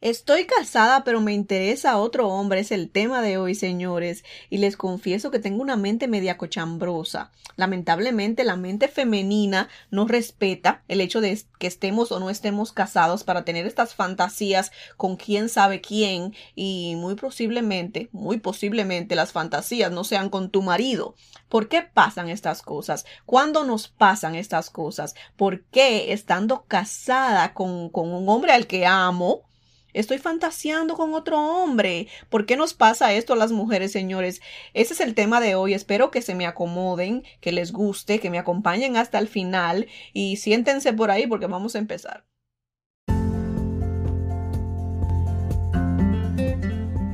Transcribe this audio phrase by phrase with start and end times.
[0.00, 4.76] Estoy casada, pero me interesa otro hombre, es el tema de hoy, señores, y les
[4.76, 7.32] confieso que tengo una mente media cochambrosa.
[7.56, 13.24] Lamentablemente, la mente femenina no respeta el hecho de que estemos o no estemos casados
[13.24, 19.90] para tener estas fantasías con quién sabe quién, y muy posiblemente, muy posiblemente las fantasías
[19.90, 21.16] no sean con tu marido.
[21.48, 23.04] ¿Por qué pasan estas cosas?
[23.26, 25.16] ¿Cuándo nos pasan estas cosas?
[25.36, 29.47] ¿Por qué estando casada con, con un hombre al que amo,
[29.94, 32.08] Estoy fantaseando con otro hombre.
[32.28, 34.40] ¿Por qué nos pasa esto a las mujeres, señores?
[34.74, 35.74] Ese es el tema de hoy.
[35.74, 40.36] Espero que se me acomoden, que les guste, que me acompañen hasta el final y
[40.36, 42.24] siéntense por ahí porque vamos a empezar.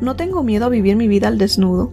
[0.01, 1.93] No tengo miedo a vivir mi vida al desnudo,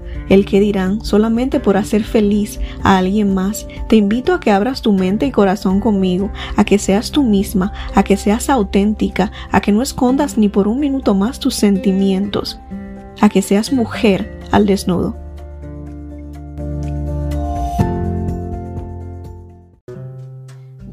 [0.29, 3.67] el que dirán solamente por hacer feliz a alguien más.
[3.87, 7.73] Te invito a que abras tu mente y corazón conmigo, a que seas tú misma,
[7.95, 12.59] a que seas auténtica, a que no escondas ni por un minuto más tus sentimientos,
[13.19, 15.20] a que seas mujer al desnudo.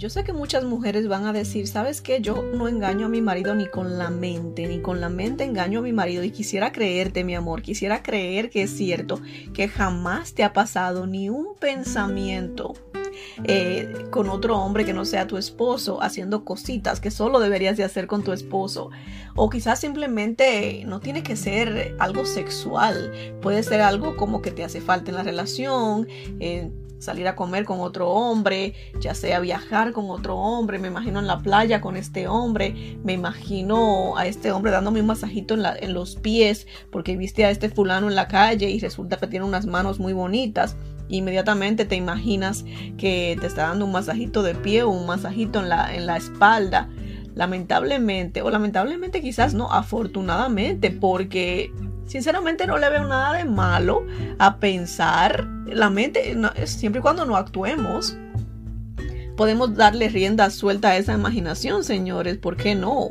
[0.08, 2.22] Yo sé que muchas mujeres van a decir, ¿sabes qué?
[2.22, 5.80] Yo no engaño a mi marido ni con la mente, ni con la mente engaño
[5.80, 6.24] a mi marido.
[6.24, 9.20] Y quisiera creerte, mi amor, quisiera creer que es cierto,
[9.52, 12.72] que jamás te ha pasado ni un pensamiento
[13.44, 17.84] eh, con otro hombre que no sea tu esposo, haciendo cositas que solo deberías de
[17.84, 18.88] hacer con tu esposo.
[19.34, 24.64] O quizás simplemente no tiene que ser algo sexual, puede ser algo como que te
[24.64, 26.08] hace falta en la relación.
[26.40, 31.18] Eh, salir a comer con otro hombre, ya sea viajar con otro hombre, me imagino
[31.18, 35.62] en la playa con este hombre, me imagino a este hombre dándome un masajito en,
[35.80, 39.46] en los pies porque viste a este fulano en la calle y resulta que tiene
[39.46, 40.76] unas manos muy bonitas.
[41.08, 42.64] Inmediatamente te imaginas
[42.98, 46.16] que te está dando un masajito de pie o un masajito en la, en la
[46.16, 46.90] espalda.
[47.34, 51.72] Lamentablemente, o lamentablemente quizás no, afortunadamente, porque
[52.08, 54.06] Sinceramente no le veo nada de malo
[54.38, 55.46] a pensar.
[55.66, 58.16] La mente, siempre y cuando no actuemos,
[59.36, 62.38] podemos darle rienda suelta a esa imaginación, señores.
[62.38, 63.10] ¿Por qué no?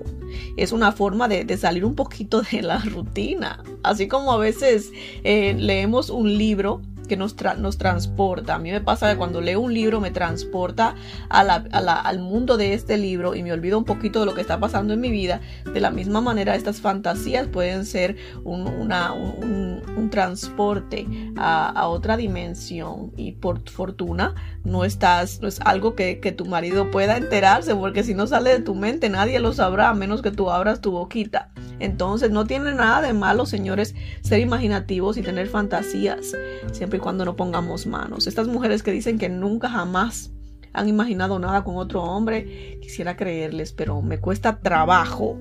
[0.58, 3.64] Es una forma de, salir un poquito de la rutina.
[3.84, 4.92] Así como a veces
[5.24, 8.56] eh, leemos un libro que nos, nos transporta.
[8.56, 10.96] A mí me pasa que cuando leo un libro me transporta
[11.30, 14.94] al mundo de este libro y me olvido un poquito de lo que está pasando
[14.94, 15.42] en mi vida.
[15.74, 23.12] De la misma manera, estas fantasías pueden ser un, una, un, transporte a, otra dimensión
[23.18, 24.36] y por fortuna
[24.68, 28.52] no estás, no es algo que, que tu marido pueda enterarse porque si no sale
[28.52, 31.50] de tu mente nadie lo sabrá a menos que tú abras tu boquita.
[31.80, 36.36] Entonces no tiene nada de malo, señores, ser imaginativos y tener fantasías,
[36.72, 38.28] siempre y cuando no pongamos manos.
[38.28, 40.32] Estas mujeres que dicen que nunca jamás
[40.74, 45.38] han imaginado nada con otro hombre, quisiera creerles, pero me cuesta trabajo.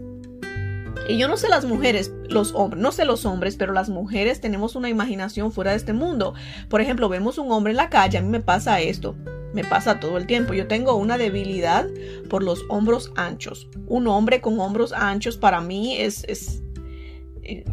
[1.09, 4.41] Y yo no sé las mujeres, los hombres, no sé los hombres, pero las mujeres
[4.41, 6.35] tenemos una imaginación fuera de este mundo.
[6.69, 9.15] Por ejemplo, vemos un hombre en la calle, a mí me pasa esto
[9.57, 10.53] me pasa todo el tiempo.
[10.53, 11.87] Yo tengo una debilidad
[12.29, 13.69] por los hombros anchos.
[13.87, 16.63] Un hombre con hombros anchos para mí es, es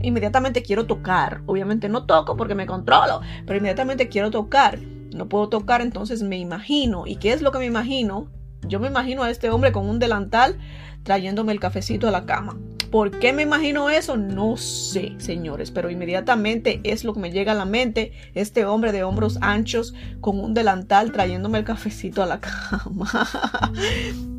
[0.01, 1.41] inmediatamente quiero tocar.
[1.45, 4.79] Obviamente no toco porque me controlo, pero inmediatamente quiero tocar.
[5.13, 7.05] No puedo tocar, entonces me imagino.
[7.05, 8.27] ¿Y qué es lo que me imagino?
[8.65, 10.57] Yo me imagino a este hombre con un delantal
[11.03, 12.57] trayéndome el cafecito a la cama.
[12.93, 14.17] ¿Por qué me imagino eso?
[14.17, 18.91] No sé, señores, pero inmediatamente es lo que me llega a la mente, este hombre
[18.91, 23.09] de hombros anchos con un delantal trayéndome el cafecito a la cama.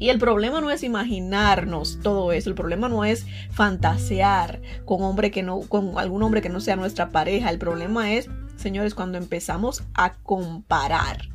[0.00, 5.30] Y el problema no es imaginarnos todo eso, el problema no es fantasear con hombre
[5.30, 9.16] que no con algún hombre que no sea nuestra pareja, el problema es, señores, cuando
[9.16, 11.28] empezamos a comparar.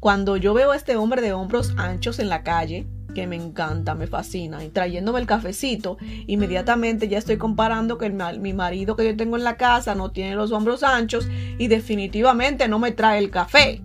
[0.00, 3.94] Cuando yo veo a este hombre de hombros anchos en la calle, que me encanta,
[3.94, 4.64] me fascina.
[4.64, 9.44] Y trayéndome el cafecito, inmediatamente ya estoy comparando que mi marido que yo tengo en
[9.44, 11.28] la casa no tiene los hombros anchos
[11.58, 13.82] y definitivamente no me trae el café.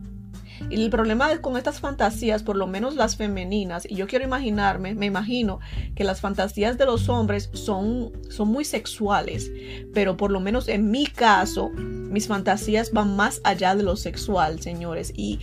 [0.70, 4.26] Y el problema es con estas fantasías, por lo menos las femeninas, y yo quiero
[4.26, 5.60] imaginarme, me imagino
[5.96, 9.52] que las fantasías de los hombres son, son muy sexuales,
[9.94, 11.72] pero por lo menos en mi caso,
[12.10, 15.40] mis fantasías van más allá de lo sexual, señores, y,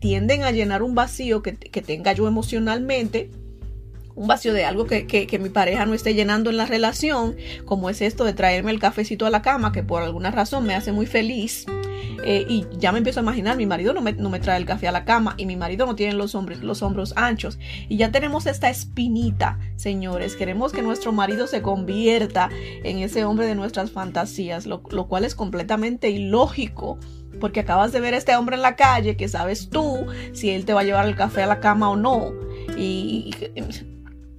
[0.00, 3.30] tienden a llenar un vacío que, tenga yo emocionalmente
[4.14, 8.00] un vacío de algo que, mi pareja no esté llenando en la relación, como es
[8.00, 11.06] esto de traerme el cafecito a la cama, que por alguna razón me hace muy
[11.06, 11.66] feliz.
[12.24, 14.66] Eh, y ya me empiezo a imaginar, mi marido no me, no me, trae el
[14.66, 17.58] café a la cama y mi marido no tiene los, hombros, los hombros anchos.
[17.88, 20.36] Y ya tenemos esta espinita, señores.
[20.36, 22.50] Queremos que nuestro marido se convierta
[22.82, 26.98] en ese hombre de nuestras fantasías, lo, lo cual es completamente ilógico
[27.40, 30.64] porque acabas de ver a este hombre en la calle que sabes tú si él
[30.64, 32.32] te va a llevar el café a la cama o no.
[32.76, 33.32] Y,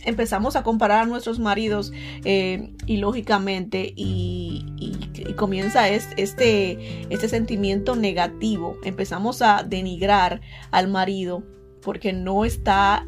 [0.05, 1.91] empezamos a comparar a nuestros maridos
[2.23, 8.77] eh, y, y, comienza este, este sentimiento negativo.
[8.83, 10.41] Empezamos a denigrar
[10.71, 11.43] al marido
[11.81, 13.07] porque no está,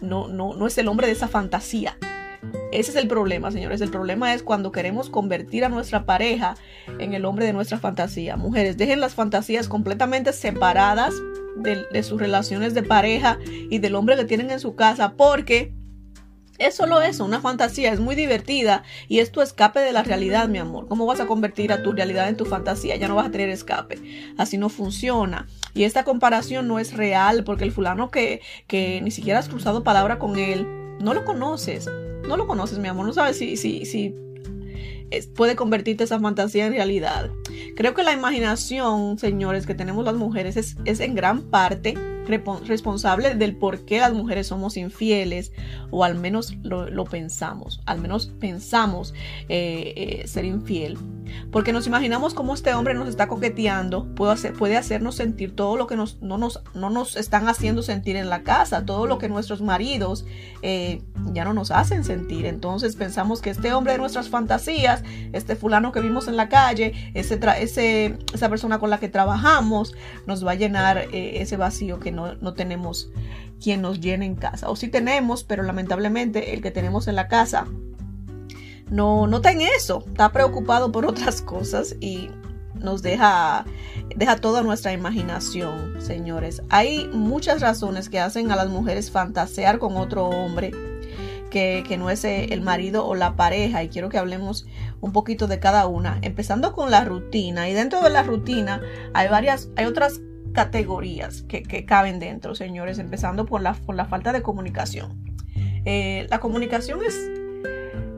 [0.00, 1.98] no, no, no es el hombre de esa fantasía.
[2.70, 3.80] Ese es el problema, señores.
[3.80, 6.54] El problema es cuando queremos convertir a nuestra pareja
[6.98, 8.36] en el hombre de nuestra fantasía.
[8.36, 11.14] Mujeres, dejen las fantasías completamente separadas
[11.56, 13.38] de, sus relaciones de pareja
[13.70, 15.72] y del hombre que tienen en su casa porque
[16.58, 20.48] es solo eso, una fantasía, es muy divertida y es tu escape de la realidad,
[20.48, 20.88] mi amor.
[20.88, 22.96] ¿Cómo vas a convertir a tu realidad en tu fantasía?
[22.96, 23.98] Ya no vas a tener escape.
[24.36, 25.46] Así no funciona.
[25.74, 29.84] Y esta comparación no es real porque el fulano que, que ni siquiera has cruzado
[29.84, 30.66] palabra con él,
[31.00, 31.88] no lo conoces.
[32.26, 33.06] No lo conoces, mi amor.
[33.06, 34.14] No sabes si, si, si
[35.36, 37.30] puede convertirte esa fantasía en realidad.
[37.76, 41.96] Creo que la imaginación, señores, que tenemos las mujeres es, es en gran parte
[42.28, 45.52] responsable del por qué las mujeres somos infieles,
[45.90, 49.14] o al menos lo, pensamos, al menos pensamos
[49.48, 50.98] eh, eh, ser infiel.
[51.50, 55.76] Porque nos imaginamos cómo este hombre nos está coqueteando, puede, hacer, puede hacernos sentir todo
[55.76, 59.18] lo que nos, no, nos, no nos están haciendo sentir en la casa, todo lo
[59.18, 60.24] que nuestros maridos
[60.62, 61.02] eh,
[61.32, 62.46] ya no nos hacen sentir.
[62.46, 65.02] Entonces pensamos que este hombre de nuestras fantasías,
[65.32, 67.38] este fulano que vimos en la calle, ese,
[68.32, 69.94] esa persona con la que trabajamos,
[70.26, 73.10] nos va a llenar ese vacío que no, tenemos
[73.62, 74.68] quien nos llene en casa.
[74.70, 77.66] O si tenemos, pero lamentablemente el que tenemos en la casa
[78.90, 80.04] no, no está en eso.
[80.06, 82.30] Está preocupado por otras cosas y
[82.74, 83.64] nos deja,
[84.16, 86.62] deja toda nuestra imaginación, señores.
[86.70, 90.72] Hay muchas razones que hacen a las mujeres fantasear con otro hombre.
[91.50, 94.66] Que, que, no es el marido o la pareja y quiero que hablemos
[95.00, 98.82] un poquito de cada una empezando con la rutina y dentro de la rutina
[99.14, 100.20] hay varias hay otras
[100.52, 105.24] categorías que, caben dentro, señores, empezando por la, por la falta de comunicación.
[105.84, 107.30] Eh, la comunicación es,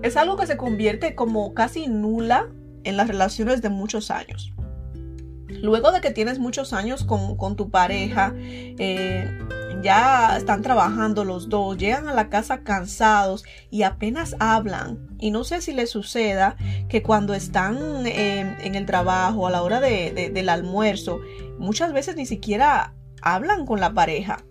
[0.02, 2.48] es algo que se convierte como casi nula
[2.84, 4.52] en las relaciones de muchos años.
[5.62, 9.28] Luego de que tienes muchos años con, tu pareja, eh,
[9.82, 15.08] ya están trabajando los dos, llegan a la casa cansados y apenas hablan.
[15.18, 16.56] Y no sé si les suceda
[16.88, 21.20] que cuando están eh, en el trabajo, a la hora del almuerzo,
[21.58, 24.44] muchas veces ni siquiera hablan con la pareja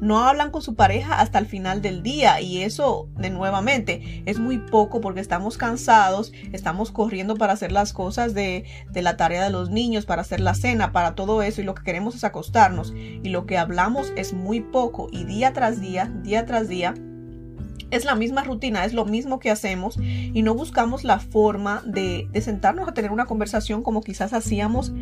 [0.00, 4.38] no hablan con su pareja hasta el final del día y eso de nuevamente es
[4.38, 9.42] muy poco porque estamos cansados, estamos corriendo para hacer las cosas de, de, la tarea
[9.42, 12.24] de los niños, para hacer la cena, para todo eso y lo que queremos es
[12.24, 12.92] acostarnos.
[12.94, 16.94] Y lo que hablamos es muy poco y día tras día, día tras día
[17.90, 22.28] es la misma rutina, es lo mismo que hacemos y no buscamos la forma de,
[22.30, 24.92] de sentarnos a tener una conversación como quizás hacíamos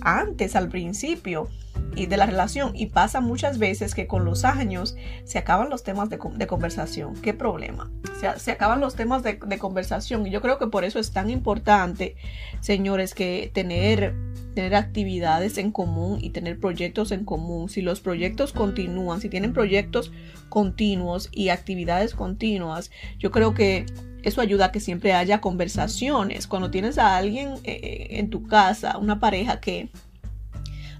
[0.00, 1.48] antes al principio
[1.94, 2.72] y de la relación.
[2.74, 7.14] Y pasa muchas veces que con los años se acaban los temas de, conversación.
[7.20, 7.90] ¿Qué problema?
[8.38, 10.26] Se, acaban los temas de, conversación.
[10.26, 12.16] Y yo creo que por eso es tan importante,
[12.60, 14.14] señores, que tener,
[14.54, 17.68] tener actividades en común y tener proyectos en común.
[17.68, 20.12] Si los proyectos continúan, si tienen proyectos
[20.48, 23.86] continuos y actividades continuas, yo creo que
[24.26, 26.48] eso ayuda a que siempre haya conversaciones.
[26.48, 29.88] Cuando tienes a alguien eh, en tu casa, una pareja que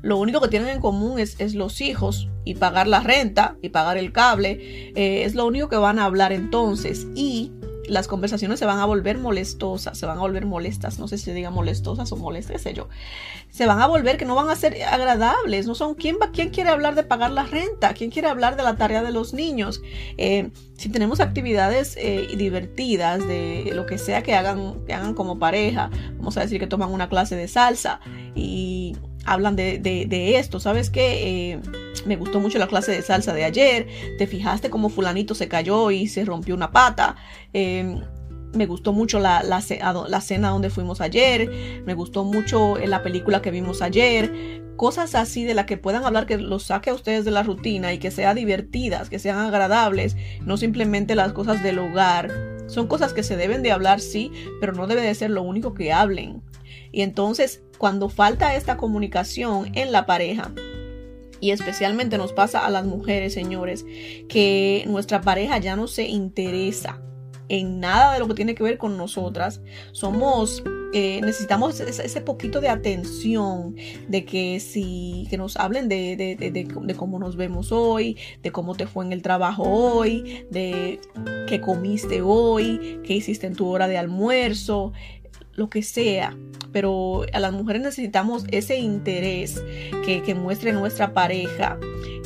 [0.01, 3.99] lo único que tienen en común es, los hijos y pagar la renta y pagar
[3.99, 4.93] el cable.
[4.95, 7.09] Eh, es lo único que van a hablar entonces.
[7.17, 7.51] Y
[7.89, 11.25] las conversaciones se van a volver molestosas, se van a volver molestas, no sé si
[11.25, 12.89] se diga molestosas o molestas, sé yo.
[13.51, 16.51] Se van a volver que no van a ser agradables, no son quién va, quién
[16.51, 19.81] quiere hablar de pagar la renta, quién quiere hablar de la tarea de los niños.
[20.19, 25.39] Eh, si tenemos actividades eh, divertidas de lo que sea que hagan, que hagan como
[25.39, 28.01] pareja, vamos a decir que toman una clase de salsa
[28.35, 30.61] y hablan de, esto.
[30.61, 31.53] ¿Sabes qué?
[31.53, 31.61] Eh,
[32.07, 33.87] me gustó mucho la clase de salsa de ayer.
[34.19, 37.17] ¿Te fijaste cómo fulanito se cayó y se rompió una pata?
[37.53, 38.01] Eh,
[38.55, 39.61] me gustó mucho la, la,
[40.21, 41.83] cena donde fuimos ayer.
[41.85, 44.63] Me gustó mucho eh, la película que vimos ayer.
[44.77, 47.93] Cosas así de las que puedan hablar que los saque a ustedes de la rutina
[47.93, 52.31] y que sean divertidas, que sean agradables, no simplemente las cosas del hogar.
[52.67, 55.73] Son cosas que se deben de hablar, sí, pero no debe de ser lo único
[55.73, 56.43] que hablen.
[56.93, 60.53] Y entonces, cuando falta esta comunicación en la pareja,
[61.47, 63.87] y especialmente nos pasa a las mujeres, señores,
[64.29, 67.01] que nuestra pareja ya no se interesa
[67.49, 69.61] en nada de lo que tiene que ver con nosotras.
[69.93, 73.77] Somos, eh, necesitamos ese, poquito de atención,
[74.09, 78.75] de que si, que nos hablen de, de, de, cómo nos vemos hoy, de cómo
[78.75, 80.99] te fue en el trabajo hoy, de
[81.47, 84.93] qué comiste hoy, qué hiciste en tu hora de almuerzo,
[85.57, 86.37] lo que sea.
[86.73, 89.63] Pero a las mujeres necesitamos ese interés
[90.05, 91.79] que, que muestre nuestra pareja.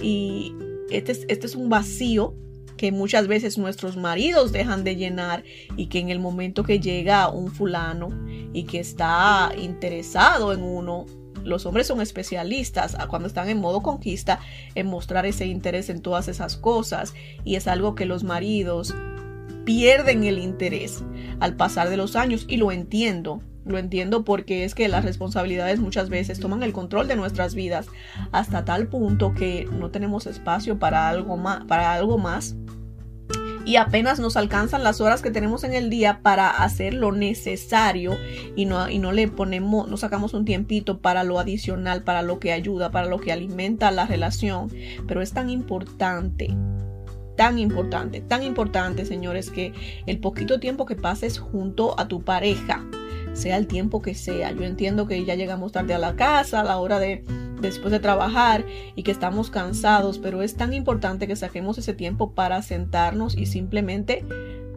[0.03, 0.55] Y
[0.91, 2.35] este es, este es un vacío
[2.77, 5.45] que muchas veces nuestros maridos dejan de llenar
[5.77, 8.09] y que en el momento que llega un fulano
[8.55, 11.05] y que está interesado en uno,
[11.45, 14.41] los hombres son especialistas cuando están en modo conquista
[14.75, 17.13] en mostrar ese interés en todas esas cosas
[17.45, 18.95] y es algo que los maridos
[19.65, 21.05] pierden el interés
[21.41, 23.43] al pasar de los años y lo entiendo.
[23.65, 27.89] Lo entiendo porque es que las responsabilidades muchas veces toman el control de nuestras vidas
[28.33, 32.57] hasta tal punto que no tenemos espacio para algo más, para algo más
[33.65, 38.17] y apenas nos alcanzan las horas que tenemos en el día para hacer lo necesario
[38.57, 42.41] y no, y no le ponemos, no sacamos un tiempito para lo adicional, para lo
[42.41, 44.73] que ayuda, para lo que alimenta la relación.
[45.07, 46.49] Pero es tan importante
[47.41, 49.73] tan importante, tan importante, señores, que
[50.05, 52.85] el poquito tiempo que pases junto a tu pareja,
[53.33, 54.53] sea el tiempo que sea.
[54.53, 57.25] Yo entiendo que ya llegamos tarde a la casa, a la hora de
[57.63, 62.35] después de trabajar y que estamos cansados, pero es tan importante que saquemos ese tiempo
[62.35, 64.23] para sentarnos y simplemente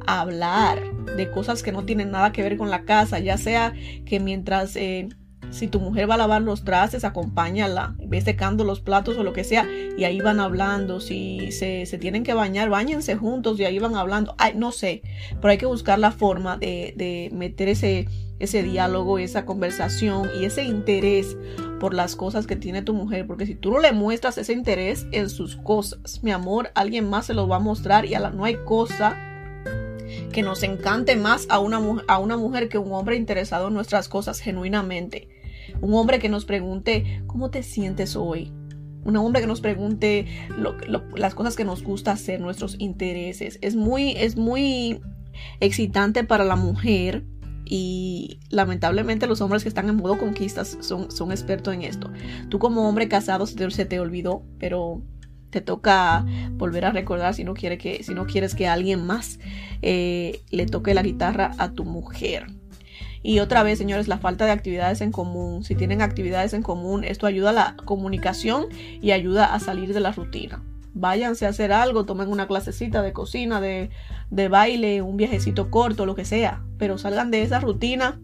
[0.07, 0.79] hablar
[1.17, 3.73] de cosas que no tienen nada que ver con la casa, ya sea
[4.05, 5.09] que mientras eh,
[5.53, 9.33] si tu mujer va a lavar los trastes, acompáñala, ve secando los platos o lo
[9.33, 9.67] que sea,
[9.97, 10.99] y ahí van hablando.
[10.99, 14.35] Si se, tienen que bañar, bañense juntos y ahí van hablando.
[14.37, 15.03] Ay, no sé,
[15.39, 18.07] pero hay que buscar la forma de, de meter ese,
[18.39, 21.37] ese diálogo, esa conversación y ese interés
[21.79, 25.05] por las cosas que tiene tu mujer, porque si tú no le muestras ese interés
[25.11, 28.31] en sus cosas, mi amor, alguien más se lo va a mostrar y a la,
[28.31, 29.17] no hay cosa
[30.31, 34.09] que nos encante más a una, a una mujer que un hombre interesado en nuestras
[34.09, 35.32] cosas genuinamente.
[35.83, 38.53] Un hombre que nos pregunte, ¿cómo te sientes hoy?
[39.03, 40.27] Un hombre que nos pregunte
[41.17, 43.59] las cosas que nos gusta hacer, nuestros intereses.
[43.61, 45.01] Es muy, es muy
[45.59, 47.25] excitante para la mujer
[47.65, 52.09] y lamentablemente los hombres que están en modo conquistas son, son expertos en esto.
[52.47, 55.01] Tú como hombre casado se te, olvidó, pero
[55.49, 59.37] te toca volver a recordar si no, quiere que, si no quieres que alguien más
[59.81, 62.45] eh, le toque la guitarra a tu mujer.
[63.23, 65.63] Y otra vez, señores, la falta de actividades en común.
[65.63, 68.65] Si tienen actividades en común, esto ayuda a la comunicación
[69.01, 70.61] y ayuda a salir de la rutina.
[70.93, 73.89] Váyanse a hacer algo, tomen una clasecita de cocina, de,
[74.29, 76.63] de baile, un viajecito corto, lo que sea.
[76.77, 78.19] Pero salgan de esa rutina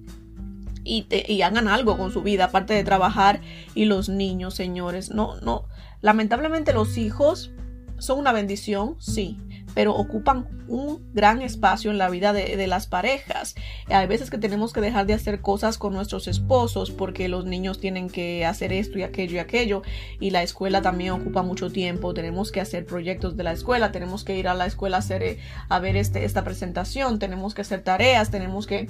[0.84, 3.40] y, y, hagan algo con su vida, aparte de trabajar
[3.76, 5.12] y los niños, señores.
[5.12, 5.64] No, no.
[6.02, 7.52] Lamentablemente los hijos
[8.00, 9.38] son una bendición, sí,
[9.74, 13.56] pero ocupan un gran espacio en la vida de, las parejas.
[13.88, 17.80] Hay veces que tenemos que dejar de hacer cosas con nuestros esposos porque los niños
[17.80, 19.82] tienen que hacer esto y aquello y aquello
[20.20, 22.14] y la escuela también ocupa mucho tiempo.
[22.14, 25.38] Tenemos que hacer proyectos de la escuela, tenemos que ir a la escuela a, hacer,
[25.70, 28.88] a ver este, esta presentación, tenemos que hacer tareas, tenemos que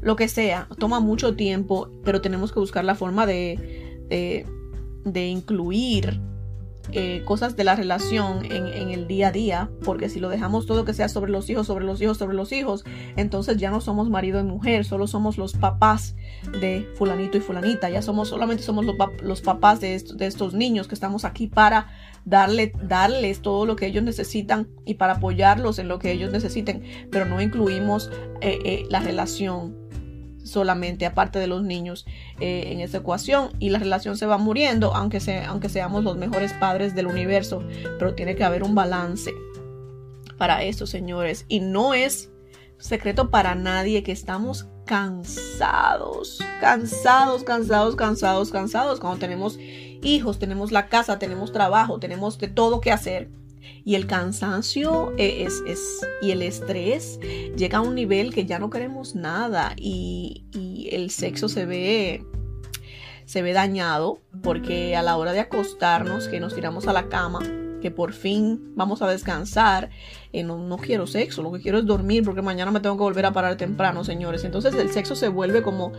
[0.00, 0.68] lo que sea.
[0.78, 4.46] Toma mucho tiempo, pero tenemos que buscar la forma de, de,
[5.04, 6.20] de incluir
[6.92, 10.84] eh, cosas de la relación en, el día a día, porque si lo dejamos todo
[10.84, 12.84] que sea sobre los hijos, sobre los hijos, sobre los hijos,
[13.16, 16.14] entonces ya no somos marido y mujer, solo somos los papás
[16.60, 18.84] de fulanito y fulanita, ya somos solamente somos
[19.22, 21.88] los, papás de, de estos niños que estamos aquí para
[22.26, 26.82] darle, darles todo lo que ellos necesitan y para apoyarlos en lo que ellos necesiten,
[27.10, 29.85] pero no incluimos eh, eh, la relación
[30.46, 32.06] solamente, aparte de los niños,
[32.40, 33.50] eh, en esa ecuación.
[33.58, 37.62] Y la relación se va muriendo, aunque, aunque seamos los mejores padres del universo.
[37.98, 39.32] Pero tiene que haber un balance
[40.38, 41.44] para eso, señores.
[41.48, 42.30] Y no es
[42.78, 49.00] secreto para nadie que estamos cansados, cansados, cansados, cansados, cansados.
[49.00, 49.58] Cuando tenemos
[50.02, 53.28] hijos, tenemos la casa, tenemos trabajo, tenemos de todo que hacer
[53.84, 55.62] y el cansancio es,
[56.22, 57.20] y el estrés
[57.56, 62.24] llega a un nivel que ya no queremos nada y, y el sexo se ve
[63.24, 67.40] se ve dañado porque a la hora de acostarnos que nos tiramos a la cama
[67.80, 69.90] que por fin vamos a descansar.
[70.32, 73.24] Eh, no, quiero sexo, lo que quiero es dormir porque mañana me tengo que volver
[73.26, 74.44] a parar temprano, señores.
[74.44, 75.92] Entonces el sexo se vuelve como,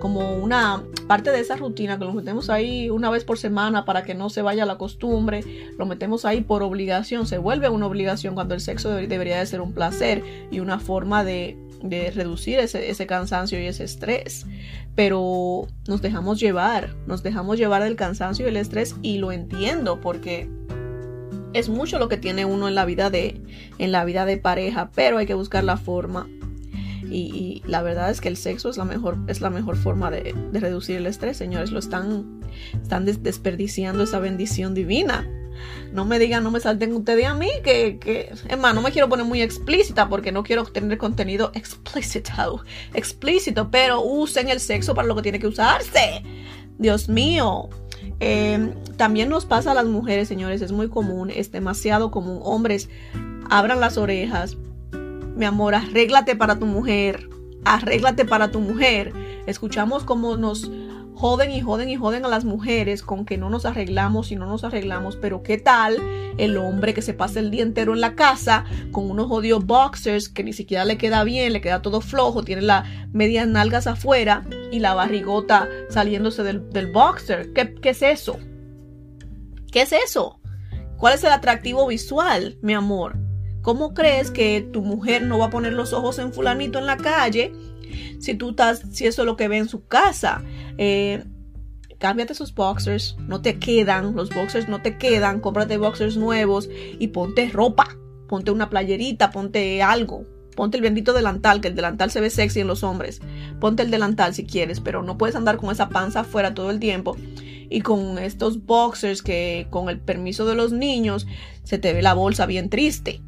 [0.00, 4.02] como una parte de esa rutina que lo metemos ahí una vez por semana para
[4.02, 5.44] que no se vaya la costumbre.
[5.78, 9.60] Lo metemos ahí por obligación, se vuelve una obligación cuando el sexo debería de ser
[9.60, 14.46] un placer y una forma de, reducir ese, ese, cansancio y ese estrés.
[14.94, 20.00] Pero nos dejamos llevar, nos dejamos llevar del cansancio y el estrés y lo entiendo
[20.00, 20.48] porque
[21.54, 23.40] es mucho lo que tiene uno en la vida de,
[23.78, 26.28] en la vida de pareja, pero hay que buscar la forma.
[27.10, 30.34] Y, la verdad es que el sexo es la mejor, es la mejor forma de,
[30.52, 31.70] reducir el estrés, señores.
[31.70, 32.40] Lo están,
[32.82, 35.28] están desperdiciando esa bendición divina.
[35.92, 39.24] No me digan, no me salten ustedes a mí, que, que, no me quiero poner
[39.24, 45.14] muy explícita porque no quiero tener contenido explícito, explícito, pero usen el sexo para lo
[45.14, 46.24] que tiene que usarse.
[46.78, 47.68] Dios mío,
[48.26, 52.40] Em, también nos pasa a las mujeres, señores, es muy común, es demasiado común.
[52.42, 52.88] Hombres,
[53.50, 54.56] abran las orejas.
[55.36, 57.28] Mi amor, arréglate para tu mujer.
[57.66, 59.12] Arréglate para tu mujer.
[59.46, 60.70] Escuchamos cómo nos
[61.14, 64.46] joden y joden y joden a las mujeres con que no nos arreglamos y no
[64.46, 65.98] nos arreglamos, pero ¿qué tal
[66.38, 70.28] el hombre que se pasa el día entero en la casa con unos odios boxers
[70.28, 74.44] que ni siquiera le queda bien, le queda todo flojo, tiene las medias nalgas afuera
[74.72, 77.52] y la barrigota saliéndose del, boxer?
[77.52, 78.38] ¿Qué, ¿Qué es eso?
[79.70, 80.40] ¿Qué es eso?
[80.96, 83.16] ¿Cuál es el atractivo visual, mi amor?
[83.62, 86.98] ¿Cómo crees que tu mujer no va a poner los ojos en fulanito en la
[86.98, 87.52] calle
[88.18, 90.42] si tú estás, si eso es lo que ve en su casa?
[90.78, 91.24] Eh,
[91.98, 97.08] cámbiate esos boxers, no te quedan, los boxers no te quedan, cómprate boxers nuevos y
[97.08, 97.96] ponte ropa,
[98.28, 100.24] ponte una playerita, ponte algo,
[100.54, 103.20] ponte el bendito delantal, que el delantal se ve sexy en los hombres,
[103.60, 106.78] ponte el delantal si quieres, pero no puedes andar con esa panza afuera todo el
[106.78, 107.16] tiempo
[107.70, 111.26] y con estos boxers que con el permiso de los niños
[111.62, 113.22] se te ve la bolsa bien triste,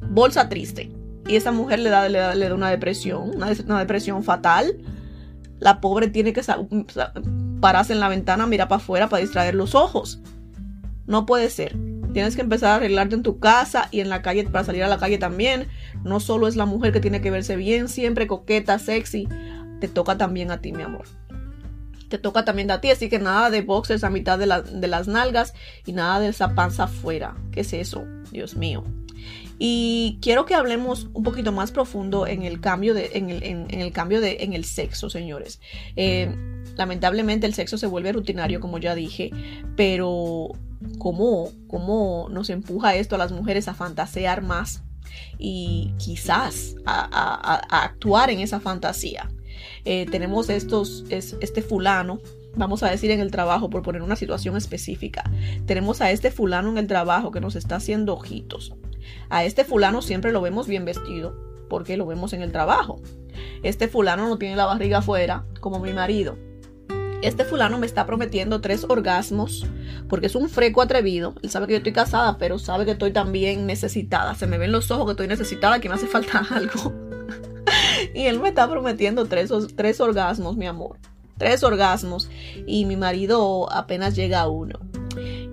[0.00, 0.90] bolsa triste.
[1.28, 4.76] Y esa mujer le da, le da, una depresión, una depresión fatal
[5.58, 6.42] la pobre tiene que
[7.60, 10.20] pararse en la ventana, mirar para afuera para distraer los ojos.
[11.06, 11.76] No puede ser.
[12.12, 14.88] Tienes que empezar a arreglarte en tu casa y en la calle para salir a
[14.88, 15.68] la calle también.
[16.04, 19.28] No solo es la mujer que tiene que verse bien, siempre coqueta, sexy.
[19.80, 21.04] Te toca también a ti, mi amor.
[22.08, 25.08] Te toca también a ti, así que nada de boxers a mitad de, de las
[25.08, 25.54] nalgas
[25.84, 27.34] y nada de esa panza afuera.
[27.50, 28.04] ¿Qué es eso?
[28.30, 28.84] Dios mío.
[29.58, 34.20] Y quiero que hablemos un poquito más profundo en el cambio de, en el, cambio
[34.20, 35.60] de, en el sexo, señores.
[35.96, 36.34] Eh,
[36.76, 39.30] lamentablemente el sexo se vuelve rutinario, como ya dije,
[39.74, 40.50] pero
[40.98, 44.82] ¿cómo, cómo nos empuja esto a las mujeres a fantasear más
[45.38, 49.30] y quizás a, actuar en esa fantasía?
[49.86, 52.20] Eh, tenemos estos, este fulano
[52.56, 55.30] vamos a decir en el trabajo, por poner una situación específica,
[55.66, 58.74] tenemos a este fulano en el trabajo que nos está haciendo ojitos.
[59.28, 61.36] A este fulano siempre lo vemos bien vestido,
[61.68, 63.00] porque lo vemos en el trabajo.
[63.62, 66.36] Este fulano no tiene la barriga afuera, como mi marido.
[67.22, 69.66] Este fulano me está prometiendo tres orgasmos,
[70.08, 71.34] porque es un freco atrevido.
[71.42, 74.34] Él sabe que yo estoy casada, pero sabe que estoy también necesitada.
[74.34, 76.92] Se me ven los ojos que estoy necesitada, que me hace falta algo.
[78.14, 80.98] y él me está prometiendo tres, tres orgasmos, mi amor.
[81.38, 82.30] Tres orgasmos.
[82.66, 84.78] Y mi marido apenas llega a uno.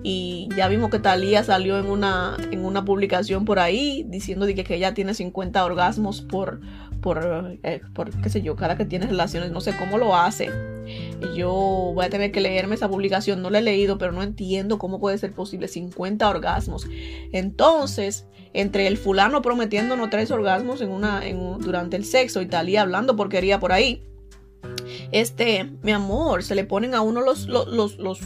[0.06, 4.74] Y ya vimos que Talía salió en una, en una publicación por ahí diciendo que
[4.74, 6.60] ella tiene 50 orgasmos por,
[7.00, 10.50] por, eh, por, qué sé yo, cada que tiene relaciones, no sé cómo lo hace.
[10.86, 11.50] Y yo
[11.94, 15.00] voy a tener que leerme esa publicación, no la he leído, pero no entiendo cómo
[15.00, 16.86] puede ser posible 50 orgasmos.
[17.32, 22.82] Entonces, entre el fulano prometiéndonos tres orgasmos en una, en, durante el sexo y Talía
[22.82, 24.02] hablando porquería por ahí
[25.12, 28.20] este, mi amor, se le ponen a uno los, los, los,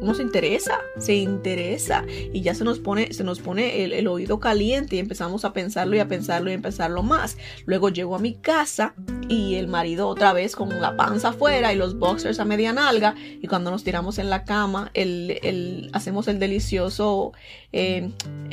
[0.00, 4.40] uno se interesa, se interesa y ya se nos pone, se nos pone el, oído
[4.40, 7.36] caliente y empezamos a pensarlo y a pensarlo y a pensarlo más.
[7.66, 8.94] Luego llego a mi casa
[9.28, 13.14] y el marido otra vez con la panza afuera y los boxers a media nalga
[13.40, 17.32] y cuando nos tiramos en la cama, el, hacemos el delicioso
[17.72, 18.10] eh,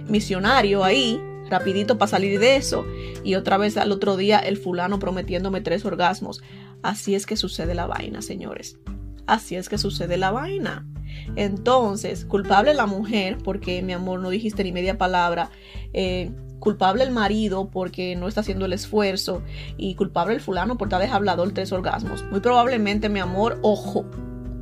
[0.07, 1.19] misionario ahí
[1.49, 2.85] rapidito para salir de eso
[3.23, 6.41] y otra vez al otro día el fulano prometiéndome tres orgasmos.
[6.83, 8.77] Así es que sucede la vaina, señores.
[9.25, 10.87] Así es que sucede la vaina.
[11.35, 15.49] Entonces, culpable la mujer porque mi amor no dijiste ni media palabra.
[15.93, 19.41] Eh, culpable el marido porque no está haciendo el esfuerzo.
[19.77, 22.23] Y culpable el fulano por haber hablador tres orgasmos.
[22.31, 24.05] Muy probablemente, mi amor, ojo,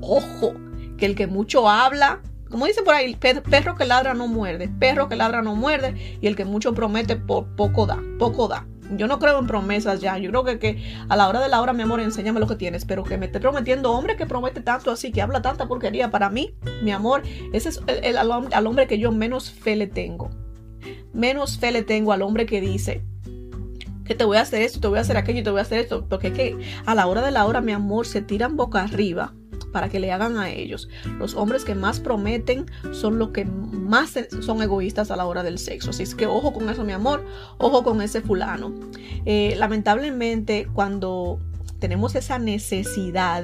[0.01, 0.53] ojo,
[0.97, 5.09] que el que mucho habla como dice por ahí, perro que ladra no muerde, perro
[5.09, 8.67] que ladra no muerde y el que mucho promete poco da, poco da.
[8.91, 10.17] Yo no creo en promesas ya.
[10.17, 12.85] Yo creo que, a la hora de la hora, mi amor, enséñame lo que tienes.
[12.85, 16.11] Pero que me esté prometiendo hombre que promete tanto así, que habla tanta porquería.
[16.11, 20.29] Para mí, mi amor, ese es el, al, hombre que yo menos fe le tengo.
[21.13, 23.03] Menos fe le tengo al hombre que dice
[24.03, 25.79] que te voy a hacer esto, te voy a hacer aquello, te voy a hacer
[25.79, 26.07] esto.
[26.07, 29.33] Porque es que a la hora de la hora, mi amor, se tiran boca arriba
[29.75, 30.87] para que le hagan a ellos.
[31.19, 35.59] Los hombres que más prometen son los que más son egoístas a la hora del
[35.59, 35.89] sexo.
[35.89, 37.25] Así es que ojo con eso, mi amor,
[37.57, 38.73] ojo con ese fulano.
[39.25, 41.41] Eh, lamentablemente, cuando
[41.79, 43.43] tenemos esa necesidad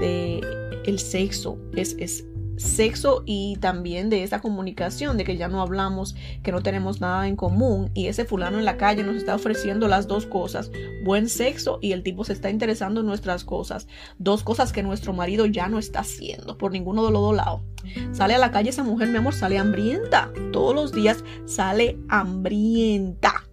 [0.00, 0.40] de
[0.84, 2.24] el sexo, es, es
[2.58, 7.28] sexo y también de esa comunicación, de que ya no hablamos, que no tenemos nada
[7.28, 10.70] en común y ese fulano en la calle nos está ofreciendo las dos cosas,
[11.04, 13.86] buen sexo y el tipo se está interesando en nuestras cosas,
[14.18, 17.60] dos cosas que nuestro marido ya no está haciendo por ninguno de los dos lados.
[18.12, 23.44] Sale a la calle esa mujer, mi amor, sale hambrienta, todos los días sale hambrienta.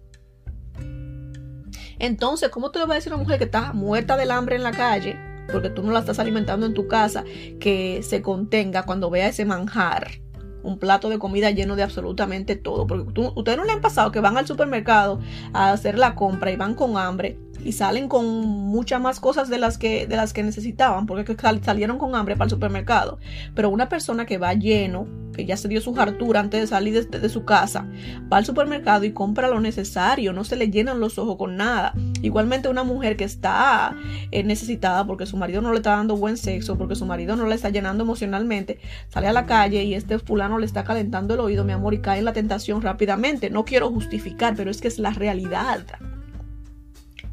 [1.98, 4.62] Entonces, ¿cómo te le va a decir una mujer que está muerta del hambre en
[4.62, 5.25] la calle?
[5.50, 7.24] Porque tú no la estás alimentando en tu casa,
[7.60, 10.20] que se contenga cuando vea ese manjar.
[10.62, 12.88] Un plato de comida lleno de absolutamente todo.
[12.88, 15.20] Porque ustedes no le han pasado que van al supermercado
[15.52, 19.58] a hacer la compra y van con hambre y salen con muchas más cosas de
[19.58, 23.18] las que, de las que necesitaban, porque salieron con hambre para el supermercado.
[23.56, 27.08] Pero una persona que va lleno, que ya se dio su hartura antes de salir
[27.08, 27.88] de, su casa,
[28.32, 31.92] va al supermercado y compra lo necesario, no se le llenan los ojos con nada.
[32.22, 33.96] Igualmente una mujer que está
[34.30, 37.48] eh, necesitada porque su marido no le está dando buen sexo, porque su marido no
[37.48, 41.40] le está llenando emocionalmente, sale a la calle y este fulano le está calentando el
[41.40, 43.50] oído, mi amor, y cae en la tentación rápidamente.
[43.50, 45.84] No quiero justificar, pero es que es la realidad.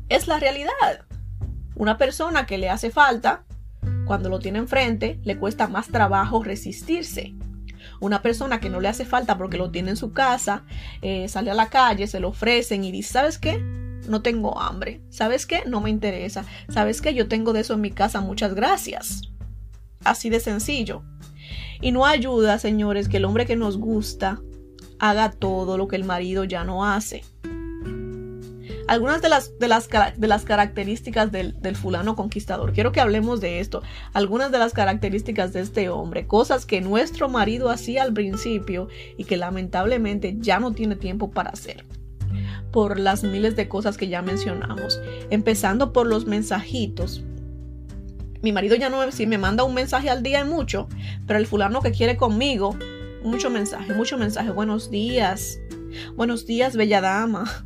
[0.09, 1.05] Es la realidad.
[1.75, 3.45] Una persona que le hace falta,
[4.05, 7.33] cuando lo tiene enfrente, le cuesta más trabajo resistirse.
[7.99, 10.65] Una persona que no le hace falta porque lo tiene en su casa,
[11.01, 13.59] eh, sale a la calle, se lo ofrecen y dice, ¿sabes qué?
[14.07, 15.01] No tengo hambre.
[15.09, 15.63] ¿Sabes qué?
[15.65, 16.45] No me interesa.
[16.69, 17.13] ¿Sabes qué?
[17.13, 18.19] Yo tengo de eso en mi casa.
[18.21, 19.21] Muchas gracias.
[20.03, 21.03] Así de sencillo.
[21.81, 24.41] Y no ayuda, señores, que el hombre que nos gusta
[24.99, 27.23] haga todo lo que el marido ya no hace.
[28.87, 32.73] Algunas de las, de las, de las características del, del, fulano conquistador.
[32.73, 33.81] Quiero que hablemos de esto.
[34.13, 36.27] Algunas de las características de este hombre.
[36.27, 41.51] Cosas que nuestro marido hacía al principio y que lamentablemente ya no tiene tiempo para
[41.51, 41.85] hacer.
[42.71, 44.99] Por las miles de cosas que ya mencionamos.
[45.29, 47.23] Empezando por los mensajitos.
[48.41, 50.89] Mi marido ya no si me manda un mensaje al día y mucho,
[51.25, 52.75] pero el fulano que quiere conmigo,
[53.23, 54.51] mucho mensaje, mucho mensaje.
[54.51, 55.59] Buenos días.
[56.15, 57.65] Buenos días, bella dama.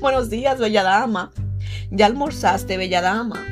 [0.00, 1.32] Buenos días, bella dama.
[1.90, 3.44] ¿Ya almorzaste, bella dama?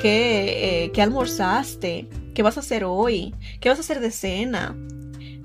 [0.00, 2.08] ¿Qué, eh, ¿Qué almorzaste?
[2.34, 3.34] ¿Qué vas a hacer hoy?
[3.60, 4.76] ¿Qué vas a hacer de cena?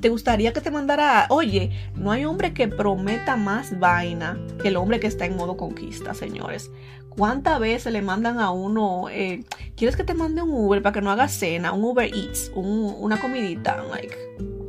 [0.01, 1.27] ¿Te gustaría que te mandara?
[1.29, 5.57] Oye, no hay hombre que prometa más vaina que el hombre que está en modo
[5.57, 6.71] conquista, señores.
[7.09, 9.43] ¿Cuántas veces le mandan a uno, eh,
[9.75, 11.73] ¿quieres que te mande un Uber para que no haga cena?
[11.73, 13.83] Un Uber Eats, una comidita.
[13.91, 14.15] Like,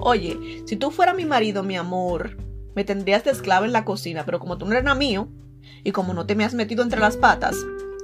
[0.03, 2.37] oye, si tú fueras mi marido, mi amor,
[2.75, 5.29] me tendrías de esclava en la cocina, pero como tú no eres mío,
[5.85, 7.57] y como no te me has metido entre las patas,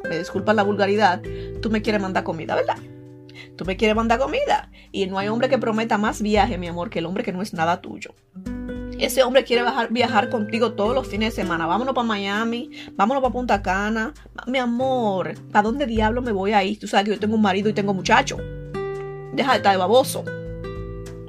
[0.09, 1.23] me disculpas la vulgaridad,
[1.61, 2.79] tú me quieres mandar comida, ¿verdad?
[3.57, 4.71] Tú me quieres mandar comida.
[4.93, 7.43] Y no hay hombre que prometa más viaje, mi amor, que el hombre que no
[7.43, 8.15] es nada tuyo.
[8.99, 11.67] Ese hombre quiere viajar, viajar contigo todos los fines de semana.
[11.67, 14.13] Vámonos para Miami, vámonos para Punta Cana.
[14.47, 16.79] Mi amor, ¿para dónde diablo me voy a ir?
[16.79, 18.39] Tú sabes que yo tengo un marido y tengo muchacho.
[19.35, 20.25] Deja de estar de baboso.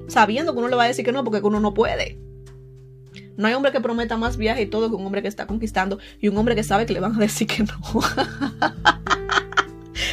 [0.10, 2.20] Sabiendo que uno le va a decir que no porque uno no puede.
[3.38, 5.98] No hay hombre que prometa más viaje y todo que un hombre que está conquistando
[6.20, 7.74] y un hombre que sabe que le van a decir que no.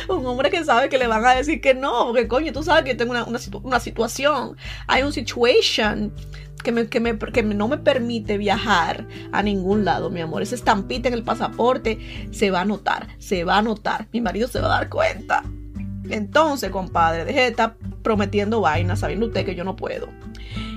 [0.08, 2.84] un hombre que sabe que le van a decir que no, porque coño, tú sabes
[2.84, 4.56] que tengo una, situación,
[4.86, 6.12] hay un situation
[6.62, 10.42] que, me, que, me, que no me permite viajar a ningún lado, mi amor.
[10.42, 14.08] Ese estampita en el pasaporte se va a notar, se va a notar.
[14.12, 15.42] Mi marido se va a dar cuenta.
[16.10, 20.08] Entonces, compadre, deje de estar prometiendo vainas, sabiendo usted que yo no puedo.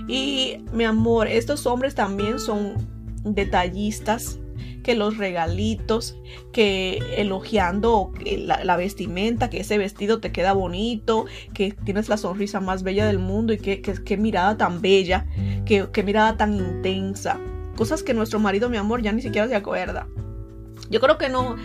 [0.08, 2.76] Y mi amor, estos hombres también son
[3.24, 4.40] detallistas,
[4.84, 6.18] que los regalitos,
[6.52, 12.84] que elogiando la, vestimenta, que ese vestido te queda bonito, que tienes la sonrisa más
[12.84, 15.28] bella del mundo y que, que, mirada tan bella,
[15.66, 17.40] que, mirada tan intensa.
[17.76, 20.08] Cosas que nuestro marido, mi amor, ya ni siquiera se acuerda.
[20.90, 21.56] Yo creo que no,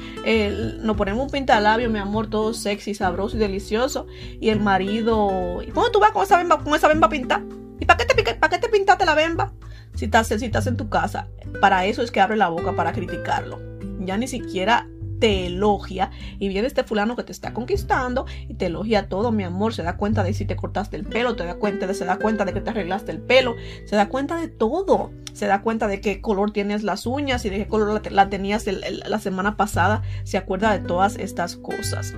[0.82, 4.06] nos ponemos un pintalabio, mi amor, todo sexy, sabroso y delicioso.
[4.40, 7.44] Y el marido, ¿y cómo tú vas con esa bemba, con esa bemba pintada?
[7.80, 9.52] ¿Y para qué, te, qué te pintaste la bemba?
[9.94, 11.28] Si estás, si estás en tu casa.
[11.60, 13.60] Para eso es que abre la boca para criticarlo.
[14.00, 18.66] Ya ni siquiera te elogia y viene este fulano que te está conquistando y te
[18.66, 21.54] elogia todo, mi amor, se da cuenta de si te cortaste el pelo, te da
[21.54, 23.54] cuenta de, se da cuenta de que te arreglaste el pelo,
[23.86, 27.50] se da cuenta de todo, se da cuenta de qué color tienes las uñas y
[27.50, 32.14] de qué color la, tenías la semana pasada, se acuerda de todas estas cosas.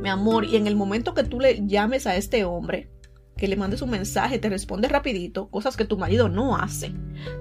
[0.00, 2.88] Mi amor, y en el momento que tú le llames a este hombre,
[3.36, 6.92] que le mandes un mensaje, te responde rapidito, cosas que tu marido no hace.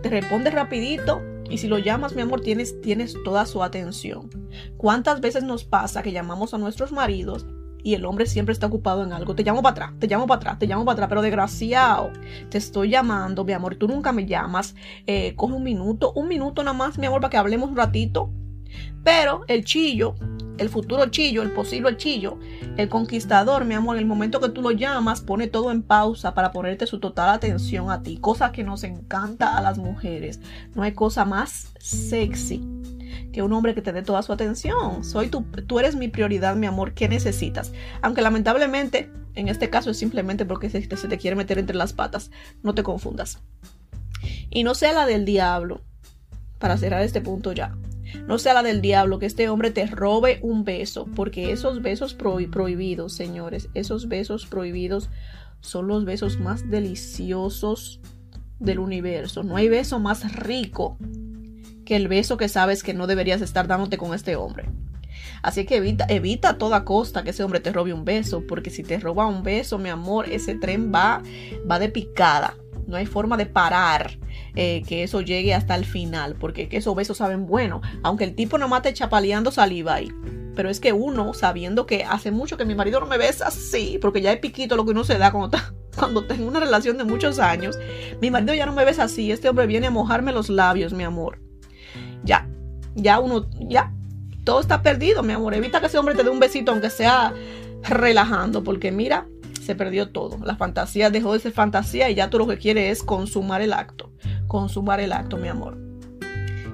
[0.02, 4.30] Te responde rapidito y si lo llamas, mi amor, tienes, tienes toda su atención.
[4.78, 7.46] ¿Cuántas veces nos pasa que llamamos a nuestros maridos
[7.82, 9.36] y el hombre siempre está ocupado en algo?
[9.36, 12.12] Te llamo para atrás, te llamo para atrás, te llamo para atrás, pero desgraciado,
[12.50, 14.76] te estoy llamando, mi amor, tú nunca me llamas.
[15.08, 18.32] Eh, coge un minuto, un minuto nada más, mi amor, para que hablemos un ratito.
[19.04, 20.16] Pero el chillo,
[20.58, 22.40] el futuro chillo, el posible chillo,
[22.78, 26.52] el conquistador, mi amor, el momento que tú lo llamas, pone todo en pausa para
[26.52, 30.40] ponerte su total atención a ti, cosa que nos encanta a las mujeres.
[30.74, 32.64] No hay cosa más sexy
[33.32, 35.04] que un hombre que te dé toda su atención.
[35.04, 35.46] Soy tú,
[35.80, 36.94] eres mi prioridad, mi amor.
[36.94, 37.74] ¿Qué necesitas?
[38.02, 41.94] Aunque lamentablemente, en este caso es simplemente porque se, se te quiere meter entre las
[41.94, 42.32] patas.
[42.64, 43.40] No te confundas.
[44.50, 45.82] Y no sea la del diablo,
[46.60, 47.76] para cerrar este punto ya.
[48.28, 52.13] No sea la del diablo que este hombre te robe un beso, porque esos besos
[52.15, 55.10] prohibidos, señores, esos besos prohibidos
[55.62, 57.99] son los besos más deliciosos
[58.60, 59.43] del universo.
[59.43, 60.97] No hay beso más rico
[61.86, 64.65] que el beso que sabes que no deberías estar dándote con este hombre.
[65.41, 68.69] Así que evita, evita a toda costa que ese hombre te robe un beso, porque
[68.69, 71.21] si te roba un beso, mi amor, ese tren va,
[71.69, 72.56] va de picada.
[72.88, 74.17] No hay forma de parar
[74.56, 78.58] eh, que eso llegue hasta el final, porque esos besos saben bueno, aunque el tipo
[78.58, 80.12] no mate chapaleando saliva ahí.
[80.56, 83.98] Pero es que uno, sabiendo que hace mucho que mi marido no me besa así,
[84.02, 86.98] porque ya es piquito lo que uno se da cuando está, cuando tengo una relación
[86.98, 87.78] de muchos años,
[88.21, 91.04] mi marido ya no me besa así, este hombre viene a mojarme los labios, mi
[91.04, 91.39] amor.
[92.24, 92.48] Ya,
[92.95, 93.93] ya uno, ya,
[94.45, 95.54] todo está perdido, mi amor.
[95.54, 97.34] Evita que ese hombre te dé un besito, aunque sea
[97.84, 99.28] relajando, porque mira,
[99.65, 100.38] se perdió todo.
[100.43, 103.73] La fantasía dejó de ser fantasía y ya tú lo que quieres es consumar el
[103.73, 104.12] acto.
[104.47, 105.78] Consumar el acto, mi amor.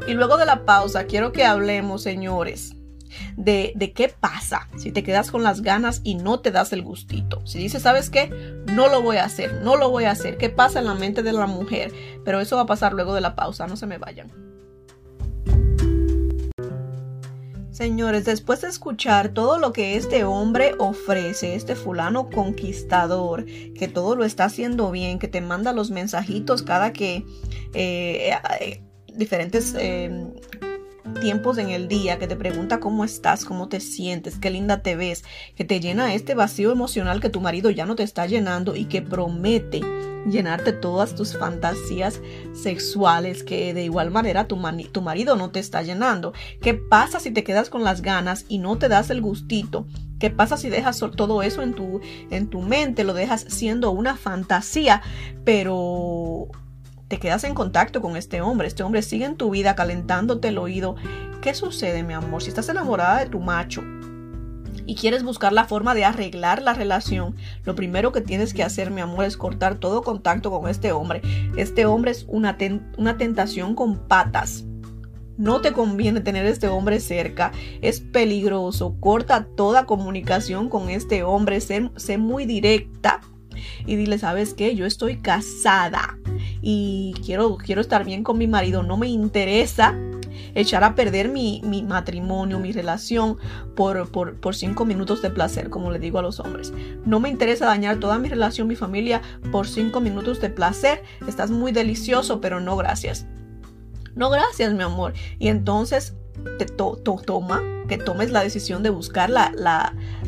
[0.07, 2.75] Y luego de la pausa, quiero que hablemos, señores,
[3.37, 6.81] de, de, qué pasa si te quedas con las ganas y no te das el
[6.81, 7.45] gustito.
[7.45, 8.29] Si dices, ¿sabes qué?
[8.73, 10.37] No lo voy a hacer, no lo voy a hacer.
[10.37, 11.91] ¿Qué pasa en la mente de la mujer?
[12.25, 14.50] Pero eso va a pasar luego de la pausa, no se me vayan.
[17.81, 24.15] Señores, después de escuchar todo lo que este hombre ofrece, este fulano conquistador, que todo
[24.15, 27.25] lo está haciendo bien, que te manda los mensajitos cada que
[27.73, 28.83] eh, eh,
[29.15, 30.27] diferentes eh,
[31.19, 34.95] tiempos en el día, que te pregunta cómo estás, cómo te sientes, qué linda te
[34.95, 35.23] ves,
[35.55, 38.85] que te llena este vacío emocional que tu marido ya no te está llenando y
[38.85, 39.81] que promete
[40.25, 42.21] llenarte todas tus fantasías
[42.53, 46.33] sexuales que de igual manera tu, marido no te está llenando.
[46.61, 49.87] ¿Qué pasa si te quedas con las ganas y no te das el gustito?
[50.19, 53.03] ¿Qué pasa si dejas todo eso en tu, en tu mente?
[53.03, 55.01] Lo dejas siendo una fantasía,
[55.43, 56.47] pero
[57.11, 60.57] te quedas en contacto con este hombre, este hombre sigue en tu vida calentándote el
[60.57, 60.95] oído.
[61.41, 62.41] ¿Qué sucede, mi amor?
[62.41, 63.83] Si estás enamorada de tu macho
[64.85, 68.91] y quieres buscar la forma de arreglar la relación, lo primero que tienes que hacer,
[68.91, 71.21] mi amor, es cortar todo contacto con este hombre.
[71.57, 72.57] Este hombre es una,
[72.97, 74.63] una tentación con patas.
[75.35, 78.95] No te conviene tener este hombre cerca, es peligroso.
[79.01, 83.19] Corta toda comunicación con este hombre, sé, sé muy directa
[83.85, 84.75] y dile, ¿sabes qué?
[84.75, 86.20] Yo estoy casada
[86.61, 88.83] y quiero, quiero estar bien con mi marido.
[88.83, 89.97] No me interesa
[90.55, 93.37] echar a perder mi, matrimonio, mi relación
[93.75, 96.73] por, por, por, cinco minutos de placer, como le digo a los hombres.
[97.05, 99.21] No me interesa dañar toda mi relación, mi familia,
[99.51, 101.03] por cinco minutos de placer.
[101.27, 103.25] Estás muy delicioso, pero no gracias.
[104.15, 105.13] No gracias, mi amor.
[105.39, 106.15] Y entonces
[106.57, 109.51] te toma, que tomes la decisión de buscar la,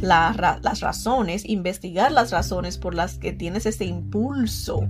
[0.02, 4.90] las razones, investigar las razones por las que tienes ese impulso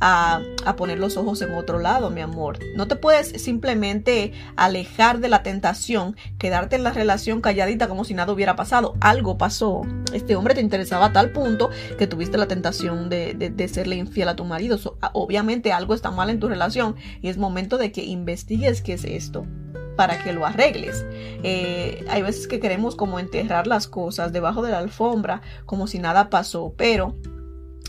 [0.00, 0.42] a,
[0.76, 2.58] poner los ojos en otro lado, mi amor.
[2.74, 8.14] No te puedes simplemente alejar de la tentación, quedarte en la relación calladita como si
[8.14, 8.94] nada hubiera pasado.
[9.00, 9.82] Algo pasó.
[10.12, 14.28] Este hombre te interesaba a tal punto que tuviste la tentación de, de, serle infiel
[14.28, 14.78] a tu marido.
[15.12, 19.04] obviamente algo está mal en tu relación y es momento de que investigues qué es
[19.04, 19.46] esto
[19.96, 21.04] para que lo arregles.
[21.42, 25.98] Eh, hay veces que queremos como enterrar las cosas debajo de la alfombra como si
[25.98, 27.16] nada pasó, pero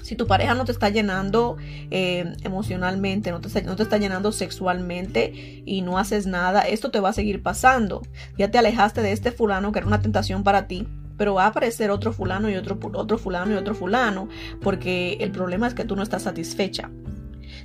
[0.01, 1.57] si tu pareja no te está llenando
[1.89, 6.91] eh, emocionalmente, no te, está, no te está llenando sexualmente y no haces nada, esto
[6.91, 8.01] te va a seguir pasando.
[8.37, 10.87] Ya te alejaste de este fulano que era una tentación para ti,
[11.17, 14.27] pero va a aparecer otro fulano y otro, otro fulano y otro fulano,
[14.61, 16.89] porque el problema es que tú no estás satisfecha.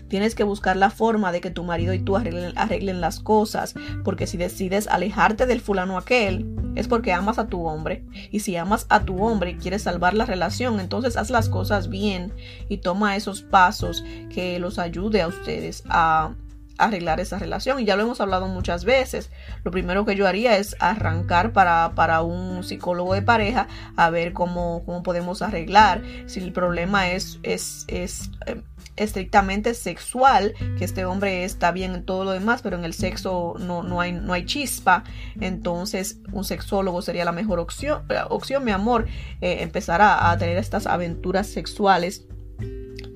[0.09, 4.27] Tienes que buscar la forma de que tu marido y tú arreglen, las cosas, porque
[4.27, 8.05] si decides alejarte del fulano aquel, es porque amas a tu hombre.
[8.31, 11.88] Y si amas a tu hombre y quieres salvar la relación, entonces haz las cosas
[11.88, 12.33] bien
[12.68, 16.35] y toma esos pasos que los ayude a ustedes a
[16.79, 17.81] arreglar esa relación.
[17.81, 19.31] Y ya lo hemos hablado muchas veces.
[19.65, 24.33] Lo primero que yo haría es arrancar para, para un psicólogo de pareja a ver
[24.33, 26.03] cómo, cómo podemos arreglar.
[26.27, 28.62] Si el problema es, es, es eh,
[28.97, 33.55] estrictamente sexual, que este hombre está bien en todo lo demás, pero en el sexo
[33.59, 35.05] no, no, hay, no hay chispa,
[35.41, 39.07] entonces un sexólogo sería la mejor opción, opción mi amor,
[39.41, 42.27] eh, empezar a, tener estas aventuras sexuales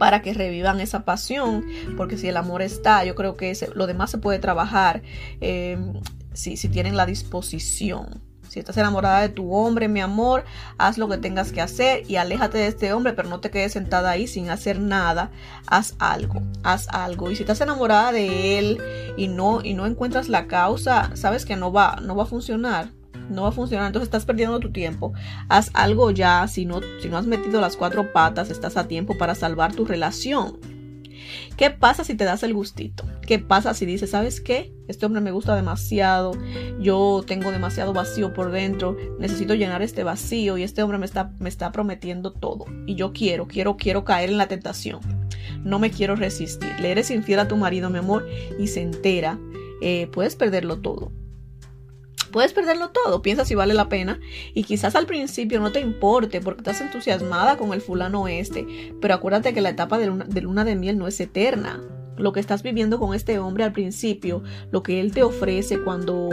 [0.01, 1.63] para que revivan esa pasión,
[1.99, 5.03] porque si el amor está, yo creo que lo demás se puede trabajar.
[5.43, 5.77] Eh,
[6.33, 8.23] si, si tienen la disposición.
[8.49, 10.45] Si estás enamorada de tu hombre, mi amor,
[10.79, 13.75] haz lo que tengas que hacer y aléjate de este hombre, pero no te quedes
[13.75, 15.31] sentada ahí sin hacer nada.
[15.67, 17.31] Haz algo, haz algo.
[17.31, 18.81] Y si estás enamorada de él
[19.19, 22.89] y no, y no encuentras la causa, sabes que no va, no va a funcionar.
[23.31, 25.13] No va a funcionar, entonces estás perdiendo tu tiempo.
[25.49, 29.17] Haz algo ya, si no, si no has metido las cuatro patas, estás a tiempo
[29.17, 30.59] para salvar tu relación.
[31.57, 33.05] ¿Qué pasa si te das el gustito?
[33.23, 34.73] ¿Qué pasa si dices, ¿sabes qué?
[34.89, 36.33] Este hombre me gusta demasiado,
[36.81, 41.33] yo tengo demasiado vacío por dentro, necesito llenar este vacío y este hombre me está,
[41.39, 42.65] me está prometiendo todo.
[42.87, 45.01] Y yo quiero, quiero, quiero caer en la tentación.
[45.63, 46.73] No me quiero resistir.
[46.81, 48.27] Le eres infiel a tu marido, mi amor,
[48.59, 49.39] y se entera.
[49.83, 51.13] Eh, puedes perderlo todo
[52.31, 54.21] puedes perderlo todo, piensa si vale la pena
[54.55, 58.67] y quizás al principio no te importe porque estás entusiasmada con el fulano este,
[59.01, 61.81] pero acuérdate que la etapa de luna de, miel no es eterna
[62.17, 66.29] lo que estás viviendo con este hombre al principio, lo que él te ofrece cuando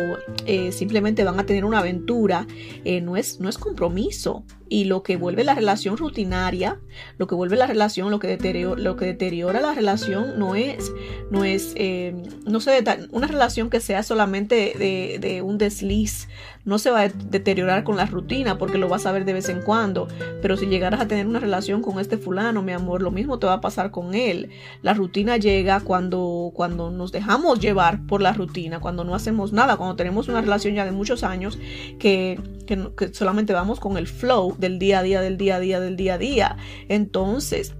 [0.46, 2.46] eh, simplemente van a tener una aventura,
[2.84, 4.44] eh, no, es, no es compromiso.
[4.70, 6.80] Y lo que vuelve la relación rutinaria,
[7.18, 10.92] lo que vuelve la relación, lo que deteriora, lo que deteriora la relación no es,
[11.32, 16.28] no es, eh, no se una relación que sea solamente de, de un desliz,
[16.68, 19.48] no se va a deteriorar con la rutina porque lo vas a ver de vez
[19.48, 20.10] en cuando.
[20.42, 23.48] Pero si llegaras a tener una relación con este fulano, mi amor, lo mismo te
[23.48, 24.50] va a pasar con él.
[24.82, 29.78] La rutina llega cuando, cuando nos dejamos llevar por la rutina, cuando no hacemos nada,
[29.78, 31.58] cuando tenemos una relación ya de muchos años
[32.00, 35.80] que, que solamente vamos con el flow del día a día, del día a día,
[35.80, 36.58] del día a día.
[36.90, 37.76] Entonces,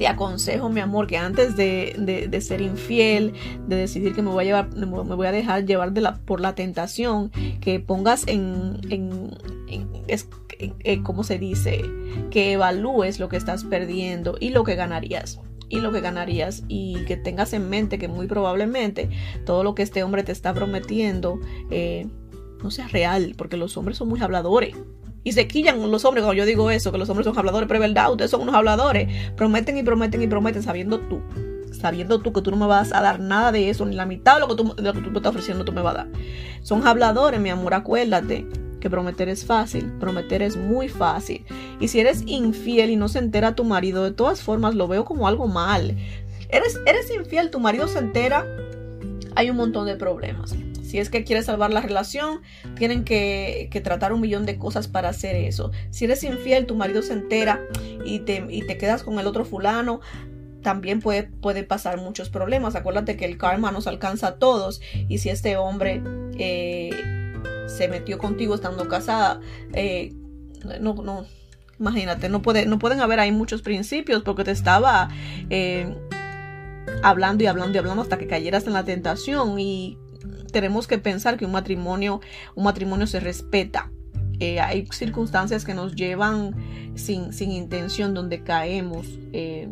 [0.00, 3.34] te aconsejo, mi amor, que antes de, ser infiel,
[3.68, 6.40] de decidir que me voy a llevar, me voy a dejar llevar de la, por
[6.40, 9.30] la tentación, que pongas en, en,
[10.58, 11.82] eh, ¿cómo se dice?
[12.30, 17.04] Que evalúes lo que estás perdiendo y lo que ganarías y lo que ganarías y
[17.04, 19.08] que tengas en mente que muy probablemente
[19.44, 22.06] todo lo que este hombre te está prometiendo eh,
[22.62, 24.74] no sea real, porque los hombres son muy habladores.
[25.22, 27.82] Y se quillan los hombres cuando yo digo eso, que los hombres son habladores, pero
[27.82, 29.08] es verdad, ustedes son unos habladores.
[29.36, 31.20] Prometen y prometen y prometen sabiendo tú,
[31.72, 34.34] sabiendo tú que tú no me vas a dar nada de eso, ni la mitad
[34.34, 36.08] de lo que tú, me estás ofreciendo tú me vas a dar.
[36.62, 38.46] Son habladores, mi amor, acuérdate
[38.80, 41.44] que prometer es fácil, prometer es muy fácil.
[41.80, 45.04] Y si eres infiel y no se entera tu marido, de todas formas lo veo
[45.04, 45.96] como algo mal.
[46.48, 48.46] Eres, eres infiel, tu marido se entera,
[49.34, 50.56] hay un montón de problemas.
[50.90, 52.40] Si es que quieres salvar la relación,
[52.76, 55.70] tienen que, tratar un millón de cosas para hacer eso.
[55.90, 57.60] Si eres infiel, tu marido se entera
[58.04, 60.00] y te, te quedas con el otro fulano,
[60.62, 62.74] también puede, puede, pasar muchos problemas.
[62.74, 66.02] Acuérdate que el karma nos alcanza a todos y si este hombre
[66.36, 66.90] eh,
[67.68, 69.40] se metió contigo estando casada,
[69.72, 70.12] eh,
[70.80, 71.24] no, no,
[71.78, 75.08] imagínate, no, puede, no pueden haber ahí muchos principios porque te estaba
[75.50, 75.94] eh,
[77.04, 79.96] hablando y hablando y hablando hasta que cayeras en la tentación y
[80.52, 82.20] tenemos que pensar que un matrimonio,
[82.54, 83.90] un matrimonio se respeta.
[84.40, 86.54] Eh, hay circunstancias que nos llevan
[86.94, 89.06] sin, sin intención donde caemos.
[89.32, 89.68] Eh,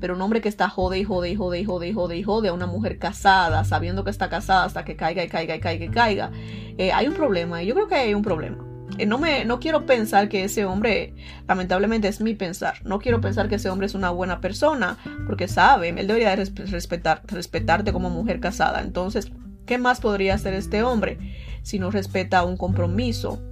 [0.00, 2.22] pero un hombre que está jode y jode y jode y jode y jode y
[2.22, 5.60] jode a una mujer casada, sabiendo que está casada hasta que caiga y caiga y
[5.60, 6.30] caiga y caiga,
[6.78, 7.62] eh, hay un problema.
[7.62, 8.64] Y yo creo que hay un problema.
[9.06, 11.14] no, me, no quiero pensar que ese hombre,
[11.46, 15.46] lamentablemente es mi pensar, no quiero pensar que ese hombre es una buena persona, porque
[15.48, 18.80] sabe, él debería respetar, respetarte como mujer casada.
[18.80, 19.30] Entonces,
[19.66, 21.18] ¿Qué más podría hacer este hombre
[21.62, 23.42] si no respeta un compromiso?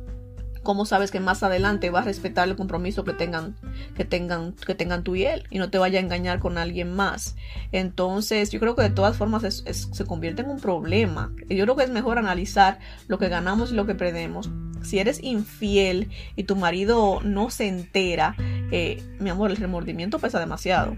[0.62, 3.57] ¿Cómo sabes que más adelante va a respetar el compromiso que tengan,
[3.96, 6.94] que tengan, que tengan tú y él y no te vaya a engañar con alguien
[6.94, 7.35] más?
[7.72, 11.33] Entonces, yo creo que de todas formas se convierte en un problema.
[11.50, 14.48] Yo creo que es mejor analizar lo que ganamos y lo que perdemos.
[14.83, 18.37] Si eres infiel y tu marido no se entera,
[18.70, 20.96] eh, mi amor, el remordimiento pesa demasiado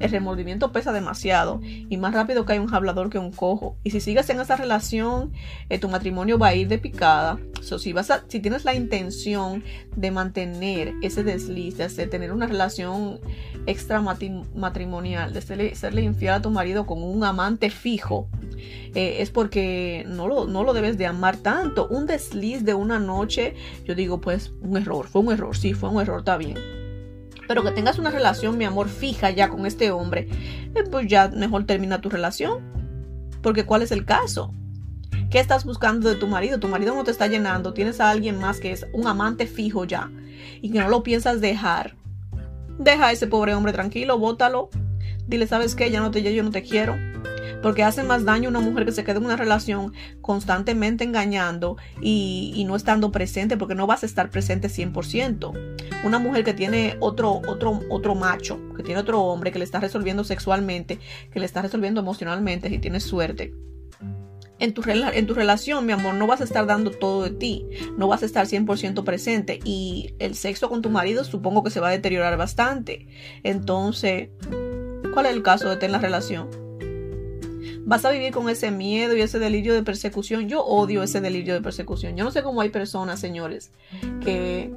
[0.00, 3.76] el remordimiento pesa demasiado y más rápido cae un hablador que un cojo.
[3.84, 5.32] Y si sigues en esa relación,
[5.68, 7.38] eh, tu matrimonio va a ir de picada.
[7.60, 9.62] si, vas a, si tienes la intención
[9.94, 13.20] de mantener ese desliz, de tener una relación
[13.66, 18.28] extra matrimonial, de serle, infiel a tu marido con un amante fijo,
[18.94, 21.86] eh, es porque no lo, no lo debes de amar tanto.
[21.88, 25.90] Un desliz de una noche, yo digo, pues un error, fue un error, sí, fue
[25.90, 26.79] un error, está bien
[27.50, 30.28] pero que tengas una relación, mi amor, fija ya con este hombre,
[30.72, 32.62] eh, pues ya mejor termina tu relación.
[33.42, 34.54] Porque ¿cuál es el caso?
[35.30, 36.60] ¿Qué estás buscando de tu marido?
[36.60, 39.84] Tu marido no te está llenando, tienes a alguien más que es un amante fijo
[39.84, 40.12] ya
[40.62, 41.96] y que no lo piensas dejar.
[42.78, 44.70] Deja a ese pobre hombre tranquilo, bótalo.
[45.26, 45.90] Dile, ¿sabes qué?
[45.90, 47.09] Ya no te, yo no te quiero
[47.62, 52.64] porque hace más daño una mujer que se queda en una relación constantemente engañando y,
[52.66, 55.52] no estando presente, porque no vas a estar presente 100%.
[56.04, 59.80] Una mujer que tiene otro, otro, otro macho, que tiene otro hombre que le está
[59.80, 60.98] resolviendo sexualmente,
[61.32, 63.52] que le está resolviendo emocionalmente, si tiene suerte
[64.60, 67.66] en tu, en tu relación, mi amor, no vas a estar dando todo de ti,
[67.96, 71.80] no vas a estar 100% presente y el sexo con tu marido supongo que se
[71.80, 73.08] va a deteriorar bastante.
[73.42, 74.28] Entonces,
[75.14, 76.59] ¿cuál es el caso de tener la relación?
[77.84, 80.48] Vas a vivir con ese miedo y ese delirio de persecución.
[80.48, 82.16] Yo odio ese delirio de persecución.
[82.16, 83.70] Yo no sé cómo hay personas, señores,
[84.24, 84.72] que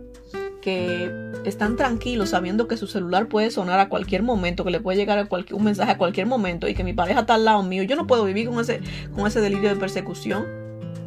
[0.63, 1.11] que
[1.43, 5.19] están tranquilos sabiendo que su celular puede sonar a cualquier momento, que le puede llegar
[5.19, 7.83] a cualquier, un mensaje a cualquier momento y que mi pareja está al lado mío.
[7.83, 8.79] Yo no puedo vivir con ese,
[9.13, 10.45] con ese delirio de persecución.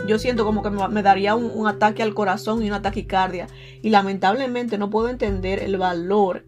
[0.07, 3.47] Yo siento como que me, daría un, un, ataque al corazón y una taquicardia.
[3.81, 6.45] Y lamentablemente no puedo entender el valor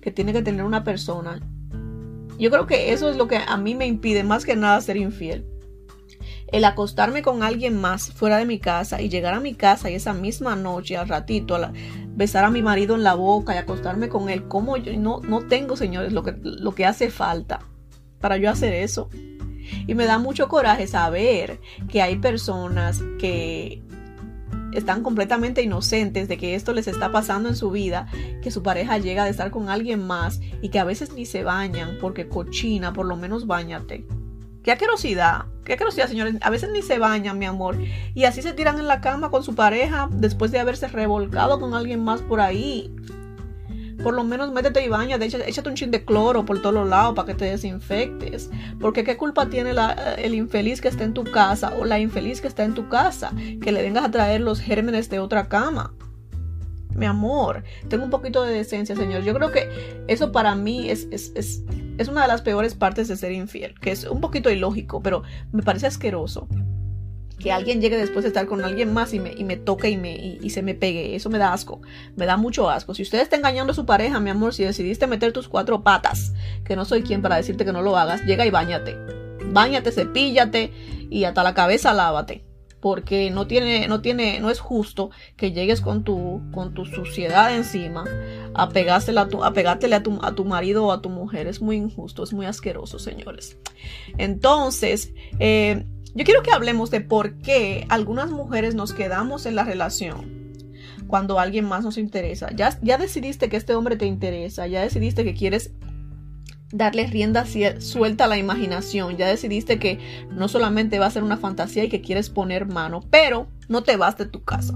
[0.00, 1.40] que tiene que tener una persona.
[2.38, 4.96] Yo creo que eso es lo que a mí me impide más que nada ser
[4.96, 5.44] infiel
[6.50, 9.94] el acostarme con alguien más fuera de mi casa y llegar a mi casa y
[9.94, 11.58] esa misma noche al ratito
[12.14, 15.46] besar a mi marido en la boca y acostarme con él, como yo no, no
[15.46, 17.60] tengo, señores, lo que, lo que hace falta
[18.20, 19.08] para yo hacer eso.
[19.86, 21.60] Y me da mucho coraje saber
[21.90, 23.82] que hay personas que
[24.72, 28.06] están completamente inocentes de que esto les está pasando en su vida,
[28.42, 31.42] que su pareja llega a estar con alguien más y que a veces ni se
[31.42, 34.06] bañan porque cochina, por lo menos bañate.
[34.62, 36.34] Qué asquerosidad, qué asquerosidad, señores.
[36.42, 37.78] A veces ni se bañan, mi amor.
[38.14, 41.74] Y así se tiran en la cama con su pareja después de haberse revolcado con
[41.74, 42.94] alguien más por ahí.
[44.02, 47.14] Por lo menos métete y baña, échate un chin de cloro por todos los lados
[47.14, 48.50] para que te desinfectes.
[48.80, 49.74] Porque qué culpa tiene
[50.18, 53.32] el infeliz que está en tu casa o la infeliz que está en tu casa
[53.60, 55.92] que le vengas a traer los gérmenes de otra cama
[56.98, 59.22] mi amor, tengo un poquito de decencia, señor.
[59.22, 59.68] Yo creo que
[60.08, 61.62] eso para mí es, es, es,
[61.96, 65.22] es, una de las peores partes de ser infiel, que es un poquito ilógico, pero
[65.52, 66.48] me parece asqueroso.
[67.38, 69.96] Que alguien llegue después de estar con alguien más y me, y me toque y,
[69.96, 71.14] me, y, se me pegue.
[71.14, 71.80] Eso me da asco.
[72.16, 72.94] Me da mucho asco.
[72.94, 76.32] Si usted está engañando a su pareja, mi amor, si decidiste meter tus cuatro patas,
[76.64, 78.96] que no soy quien para decirte que no lo hagas, llega y bañate.
[79.52, 80.72] Báñate, cepíllate
[81.10, 82.48] y hasta la cabeza lávate
[82.80, 87.54] porque no tiene, no tiene, no es justo que llegues con tu, con tu suciedad
[87.54, 88.04] encima
[88.54, 91.46] a pegársela a tu, a pegártele a tu, a tu marido o a tu mujer.
[91.46, 93.58] Es muy injusto, es muy asqueroso, señores.
[94.16, 99.64] Entonces, eh, yo quiero que hablemos de por qué algunas mujeres nos quedamos en la
[99.64, 100.38] relación
[101.06, 102.50] cuando alguien más nos interesa.
[102.54, 105.72] Ya, ya decidiste que este hombre te interesa, ya decidiste que quieres
[106.70, 107.46] darle rienda
[107.78, 109.16] suelta a la imaginación.
[109.16, 109.98] Ya decidiste que
[110.30, 113.96] no solamente va a ser una fantasía y que quieres poner mano, pero no te
[113.96, 114.74] vas de tu casa.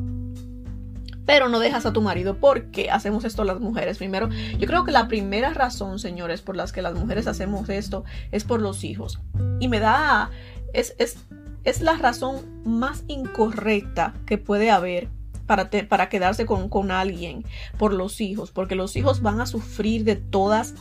[1.24, 2.38] Pero no dejas a tu marido.
[2.38, 3.98] ¿Por qué hacemos esto las mujeres?
[3.98, 4.28] Primero,
[4.58, 8.42] yo creo que la primera razón, señores, por las que las mujeres hacemos esto es
[8.42, 9.20] por los hijos.
[9.60, 10.30] Y me da...
[10.72, 11.16] Es, es,
[11.64, 15.08] es la razón más incorrecta que puede haber
[15.46, 17.44] para, para quedarse con, con alguien
[17.78, 20.74] por los hijos, porque los hijos van a sufrir de todas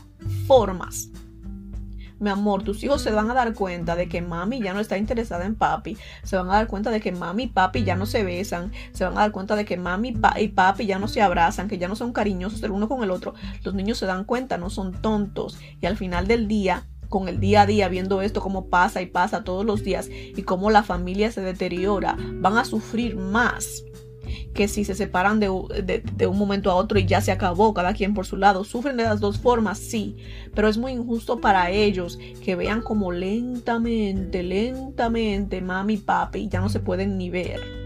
[0.48, 1.10] formas.
[2.20, 4.96] Mi amor, tus hijos se van a dar cuenta de que mami ya no está
[4.96, 5.98] interesada en papi.
[6.22, 8.72] Se van a dar cuenta de que mami y papi ya no se besan.
[8.92, 11.80] Se van a dar cuenta de que mami y papi ya no se abrazan, que
[11.80, 13.34] ya no son cariñosos el uno con el otro.
[13.64, 15.58] Los niños se dan cuenta, no son tontos.
[15.82, 19.06] Y al final del día, con el día a día, viendo esto cómo pasa y
[19.06, 23.84] pasa todos los días y cómo la familia se deteriora, van a sufrir más
[24.54, 28.14] que si se separan de, un momento a otro y ya se acabó, cada quien
[28.14, 30.16] por su lado, sufren de las dos formas, sí,
[30.56, 36.70] pero es muy injusto para ellos que vean como lentamente, lentamente mami papi ya no
[36.70, 37.81] se pueden ni ver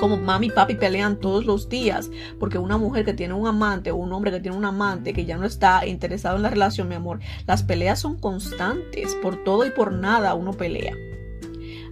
[0.00, 3.90] como mami y papi pelean todos los días, porque una mujer que tiene un amante
[3.90, 6.88] o un hombre que tiene un amante que ya no está interesado en la relación,
[6.88, 10.96] mi amor, las peleas son constantes, por todo y por nada uno pelea.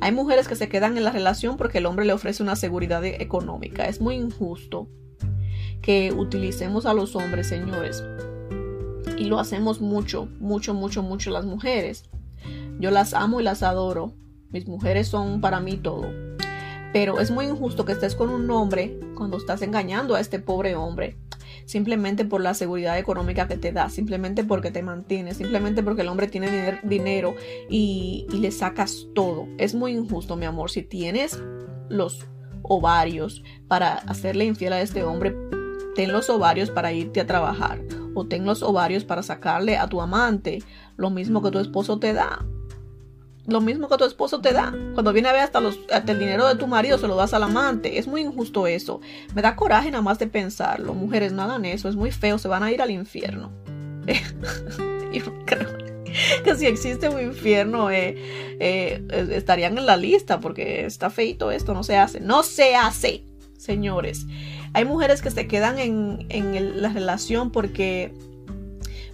[0.00, 3.04] Hay mujeres que se quedan en la relación porque el hombre le ofrece una seguridad
[3.04, 3.86] económica.
[3.86, 4.88] Es muy injusto
[5.82, 8.02] que utilicemos a los hombres, señores.
[9.18, 12.04] Y lo hacemos mucho, mucho, mucho, mucho las mujeres.
[12.78, 14.14] Yo las amo y las adoro.
[14.50, 16.27] Mis mujeres son para mí todo.
[16.92, 20.74] Pero es muy injusto que estés con un hombre cuando estás engañando a este pobre
[20.74, 21.16] hombre
[21.68, 26.08] simplemente por la seguridad económica que te da, simplemente porque te mantiene, simplemente porque el
[26.08, 27.34] hombre tiene dinero
[27.68, 29.46] y, le sacas todo.
[29.58, 30.70] Es muy injusto, mi amor.
[30.70, 31.42] Si tienes
[31.90, 32.26] los
[32.62, 35.36] ovarios para hacerle infiel a este hombre,
[35.94, 37.80] ten los ovarios para irte a trabajar
[38.14, 40.62] o ten los ovarios para sacarle a tu amante
[40.96, 42.46] lo mismo que tu esposo te da
[43.48, 44.74] lo mismo que tu esposo te da.
[44.92, 47.42] Cuando viene a ver hasta, los, el dinero de tu marido, se lo das al
[47.42, 47.98] amante.
[47.98, 49.00] Es muy injusto eso.
[49.34, 50.92] Me da coraje nada más de pensarlo.
[50.92, 51.88] Mujeres, no hagan eso.
[51.88, 52.38] Es muy feo.
[52.38, 53.50] Se van a ir al infierno.
[55.12, 55.78] Yo creo
[56.44, 58.16] que si existe un infierno, eh,
[58.60, 61.72] eh, estarían en la lista porque está feito esto.
[61.72, 62.20] No se hace.
[62.20, 63.24] No se hace,
[63.56, 64.26] señores.
[64.74, 68.12] Hay mujeres que se quedan en, en la relación porque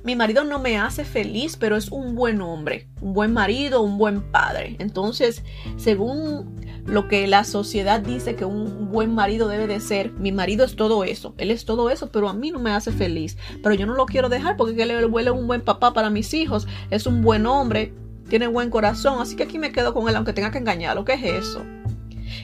[0.04, 3.96] mi marido no me hace feliz, pero es un buen hombre, un buen marido, un
[3.96, 4.76] buen padre.
[4.78, 5.42] Entonces,
[5.78, 10.66] según lo que la sociedad dice que un buen marido debe de ser, mi marido
[10.66, 13.38] es todo eso, él es todo eso, pero a mí no me hace feliz.
[13.62, 16.68] Pero yo no lo quiero dejar porque él huele un buen papá para mis hijos,
[16.90, 17.94] es un buen hombre,
[18.28, 21.06] tiene buen corazón, así que aquí me quedo con él aunque tenga que engañarlo.
[21.06, 21.64] ¿Qué es eso?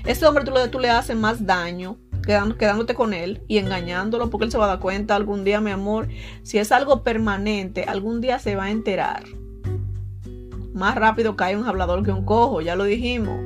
[0.06, 4.52] Este hombre tú, tú le haces más daño quedándote con él y engañándolo porque él
[4.52, 6.08] se va a dar cuenta algún día, mi amor.
[6.42, 9.24] Si es algo permanente, algún día se va a enterar.
[10.72, 13.38] Más rápido cae un hablador que un cojo, ya lo dijimos.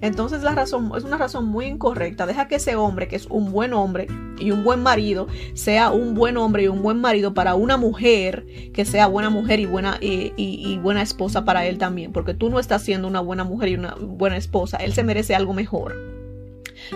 [0.00, 2.26] Entonces la razón es una razón muy incorrecta.
[2.26, 4.06] Deja que ese hombre, que es un buen hombre
[4.38, 8.44] y un buen marido, sea un buen hombre y un buen marido para una mujer
[8.74, 12.12] que sea buena mujer y buena y buena esposa para él también.
[12.12, 14.76] Porque tú no estás siendo una buena mujer y una buena esposa.
[14.76, 16.23] Él se merece algo mejor.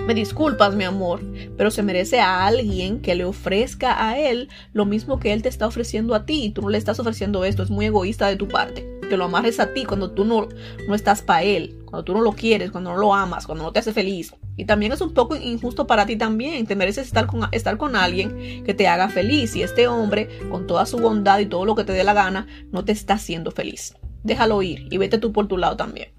[0.07, 1.21] Me disculpas, mi amor,
[1.57, 5.49] pero se merece a alguien que le ofrezca a él lo mismo que él te
[5.49, 7.63] está ofreciendo a ti y tú no le estás ofreciendo esto.
[7.63, 8.89] Es muy egoísta de tu parte.
[9.09, 10.49] Que lo amarres a ti cuando tú no,
[10.87, 13.73] no estás para él, cuando tú no lo quieres, cuando no lo amas, cuando no
[13.73, 14.35] te hace feliz.
[14.59, 16.67] Y también es un poco injusto para ti también.
[16.67, 19.57] Te mereces estar con, estar con alguien que te haga feliz.
[19.57, 22.47] Y este hombre, con toda su bondad y todo lo que te dé la gana,
[22.71, 23.95] no te está haciendo feliz.
[24.25, 26.18] Déjalo ir y vete tú por tu lado también.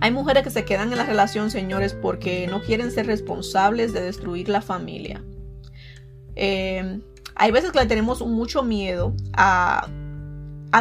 [0.00, 4.02] Hay mujeres que se quedan en la relación, señores, porque no quieren ser responsables de
[4.02, 5.22] destruir la familia.
[6.36, 7.00] Eh,
[7.36, 9.88] hay veces que le tenemos mucho miedo a,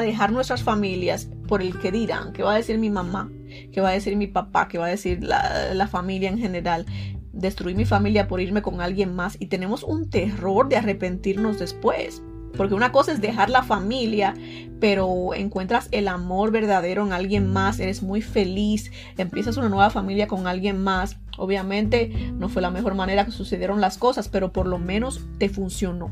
[0.01, 3.29] dejar nuestras familias por el que dirán, qué va a decir mi mamá,
[3.71, 6.87] qué va a decir mi papá, qué va a decir la, la familia en general
[7.31, 12.23] destruir mi familia por irme con alguien más y tenemos un terror de arrepentirnos después.
[12.55, 14.35] Porque una cosa es dejar la familia,
[14.79, 20.27] pero encuentras el amor verdadero en alguien más, eres muy feliz, empiezas una nueva familia
[20.27, 21.17] con alguien más.
[21.37, 25.49] Obviamente no fue la mejor manera que sucedieron las cosas, pero por lo menos te
[25.49, 26.11] funcionó.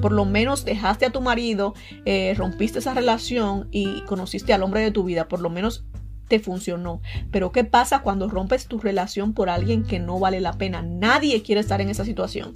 [0.00, 1.74] Por lo menos dejaste a tu marido,
[2.06, 5.28] eh, rompiste esa relación y conociste al hombre de tu vida.
[5.28, 5.84] Por lo menos
[6.28, 7.02] te funcionó.
[7.30, 10.80] Pero ¿qué pasa cuando rompes tu relación por alguien que no vale la pena?
[10.80, 12.54] Nadie quiere estar en esa situación.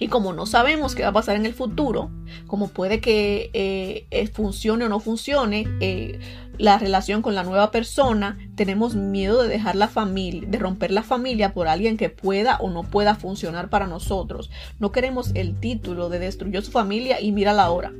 [0.00, 2.10] Y como no sabemos qué va a pasar en el futuro,
[2.46, 6.18] como puede que eh, eh, funcione o no funcione eh,
[6.56, 11.02] la relación con la nueva persona, tenemos miedo de dejar la familia, de romper la
[11.02, 14.50] familia por alguien que pueda o no pueda funcionar para nosotros.
[14.78, 17.92] No queremos el título de destruyó su familia y mira la hora.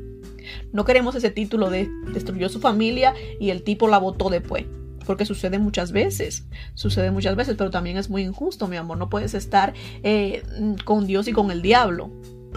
[0.73, 4.65] No queremos ese título de destruyó su familia y el tipo la votó después
[5.11, 9.11] porque sucede muchas veces, sucede muchas veces, pero también es muy injusto, mi amor, no
[9.11, 10.45] puedes estar eh,
[10.85, 12.13] con Dios y con el diablo.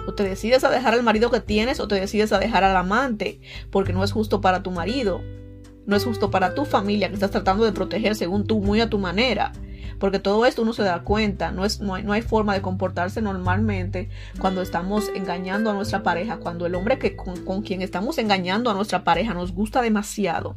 [0.08, 2.78] O te decides a dejar al marido que tienes o te decides a dejar al
[2.78, 3.41] amante,
[3.72, 5.24] porque no es justo para tu marido,
[5.88, 8.89] no es justo para tu familia que estás tratando de proteger según tú, muy a
[8.91, 9.51] tu manera.
[9.97, 12.62] Porque todo esto uno se da cuenta, no, es, no, hay, no hay forma de
[12.62, 18.20] comportarse normalmente cuando estamos engañando a nuestra pareja, cuando el hombre que, con quien estamos
[18.20, 20.56] engañando a nuestra pareja nos gusta demasiado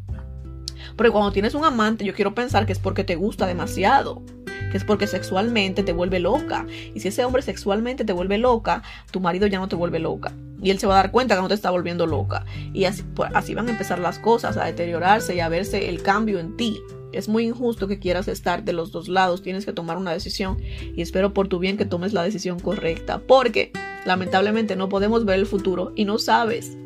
[0.97, 4.23] porque cuando tienes un amante, yo quiero pensar que es porque te gusta demasiado,
[4.71, 6.67] que es porque sexualmente te vuelve loca.
[6.95, 10.33] Y si ese hombre sexualmente te vuelve loca, tu marido ya no te vuelve loca.
[10.63, 12.45] Y él se va a dar cuenta que no te está volviendo loca.
[12.73, 16.03] Y así, pues, así van a empezar las cosas, a deteriorarse y a verse el
[16.03, 16.81] cambio en ti.
[17.13, 20.59] Es muy injusto que quieras estar de los dos lados, tienes que tomar una decisión
[20.61, 23.73] y espero por tu bien que tomes la decisión correcta, porque
[24.05, 26.77] lamentablemente no podemos ver el futuro y no sabes,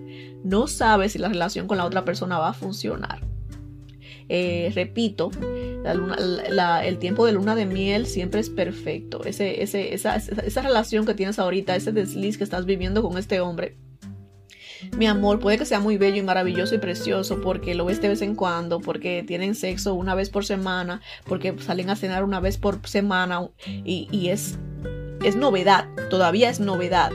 [0.44, 3.29] no sabes si la relación con la otra persona va a funcionar.
[4.32, 5.32] Eh, repito,
[5.84, 9.24] el tiempo de luna de miel siempre es perfecto.
[9.24, 13.40] Ese, ese, esa, esa relación que tienes ahorita, ese desliz que estás viviendo con este
[13.40, 13.76] hombre,
[14.96, 18.08] mi amor, puede que sea muy bello y maravilloso y precioso porque lo ves de
[18.08, 22.38] vez en cuando, porque tienen sexo una vez por semana, porque salen a cenar una
[22.38, 24.58] vez por semana y, y es,
[25.24, 27.10] es novedad, todavía es novedad,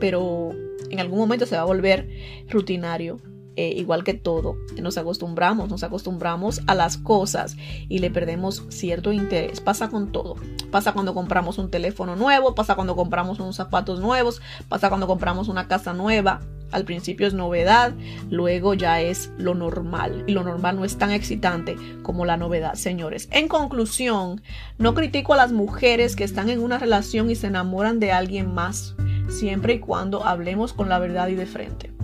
[0.00, 0.50] pero
[0.90, 2.08] en algún momento se va a volver
[2.50, 3.18] rutinario.
[3.56, 7.56] Eh, igual que todo, nos acostumbramos, nos acostumbramos a las cosas
[7.88, 9.60] y le perdemos cierto interés.
[9.60, 10.36] Pasa con todo.
[10.70, 15.48] Pasa cuando compramos un teléfono nuevo, pasa cuando compramos unos zapatos nuevos, pasa cuando compramos
[15.48, 16.40] una casa nueva.
[16.70, 17.94] Al principio es novedad,
[18.28, 20.24] luego ya es lo normal.
[20.26, 23.28] Y lo normal no es tan excitante como la novedad, señores.
[23.30, 24.42] En conclusión,
[24.76, 28.52] no critico a las mujeres que están en una relación y se enamoran de alguien
[28.52, 28.96] más,
[29.30, 31.95] siempre y cuando hablemos con la verdad y de frente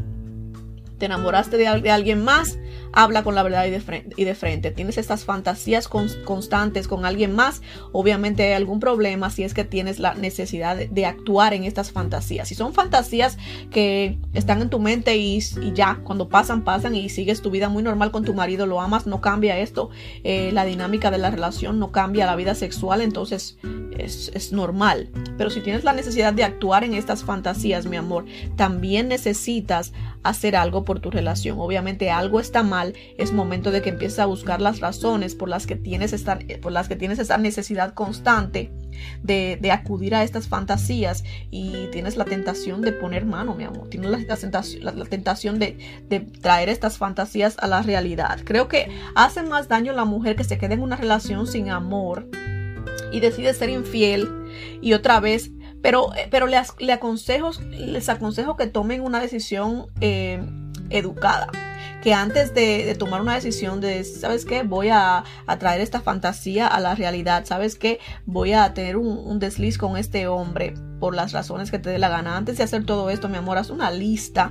[1.02, 2.60] te enamoraste de, alguien más,
[2.92, 4.70] habla con la verdad y de frente.
[4.70, 9.98] Tienes estas fantasías constantes con alguien más, obviamente hay algún problema si es que tienes
[9.98, 12.46] la necesidad de, actuar en estas fantasías.
[12.46, 13.36] Si son fantasías
[13.72, 15.40] que están en tu mente y,
[15.74, 19.04] ya, cuando pasan, pasan y sigues tu vida muy normal con tu marido, lo amas,
[19.08, 19.90] no cambia esto.
[20.22, 23.58] Eh, la dinámica de la relación no cambia la vida sexual, entonces
[23.98, 25.10] es, es normal.
[25.36, 28.24] Pero si tienes la necesidad de actuar en estas fantasías, mi amor,
[28.54, 29.92] también necesitas
[30.22, 31.58] hacer algo por tu relación.
[31.58, 35.66] Obviamente algo está mal, es momento de que empieces a buscar las razones por las
[35.66, 38.70] que tienes esta, por las que tienes esa necesidad constante
[39.22, 43.88] de, de, acudir a estas fantasías y tienes la tentación de poner mano, mi amor.
[43.88, 48.40] Tienes la, tentación, la, tentación de, de, traer estas fantasías a la realidad.
[48.44, 52.28] Creo que hace más daño la mujer que se queda en una relación sin amor
[53.10, 54.28] y decide ser infiel
[54.80, 55.50] y otra vez
[55.82, 60.42] pero, eh, pero les, aconsejo, les aconsejo que tomen una decisión eh,
[60.90, 61.48] educada
[62.02, 64.64] que antes de, tomar una decisión de, ¿sabes qué?
[64.64, 65.22] Voy a,
[65.60, 68.00] traer esta fantasía a la realidad, ¿sabes qué?
[68.26, 71.98] Voy a tener un, un, desliz con este hombre por las razones que te dé
[72.00, 72.36] la gana.
[72.36, 74.50] Antes de hacer todo esto, mi amor, haz una lista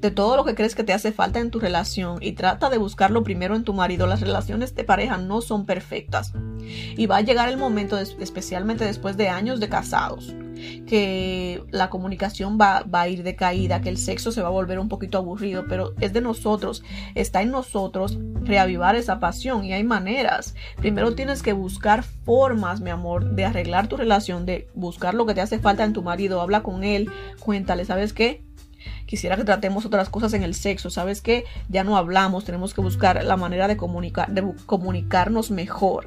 [0.00, 2.78] de todo lo que crees que te hace falta en tu relación y trata de
[2.78, 4.06] buscarlo primero en tu marido.
[4.06, 6.32] Las relaciones de pareja no son perfectas
[6.96, 10.34] y va a llegar el momento, especialmente después de años de casados,
[10.86, 14.52] que la comunicación va, va, a ir de caída, que el sexo se va a
[14.52, 16.82] volver un poquito aburrido, pero es de nosotros,
[17.14, 20.54] está en nosotros reavivar esa pasión y hay maneras.
[20.76, 25.34] Primero tienes que buscar formas, mi amor, de arreglar tu relación, de buscar lo que
[25.34, 27.10] te hace falta en tu marido, habla con él,
[27.40, 28.42] cuéntale, ¿sabes qué?
[29.06, 30.90] Quisiera que tratemos otras cosas en el sexo.
[30.90, 31.44] ¿Sabes qué?
[31.68, 36.06] Ya no hablamos, tenemos que buscar la manera de, comunicar, de comunicarnos mejor.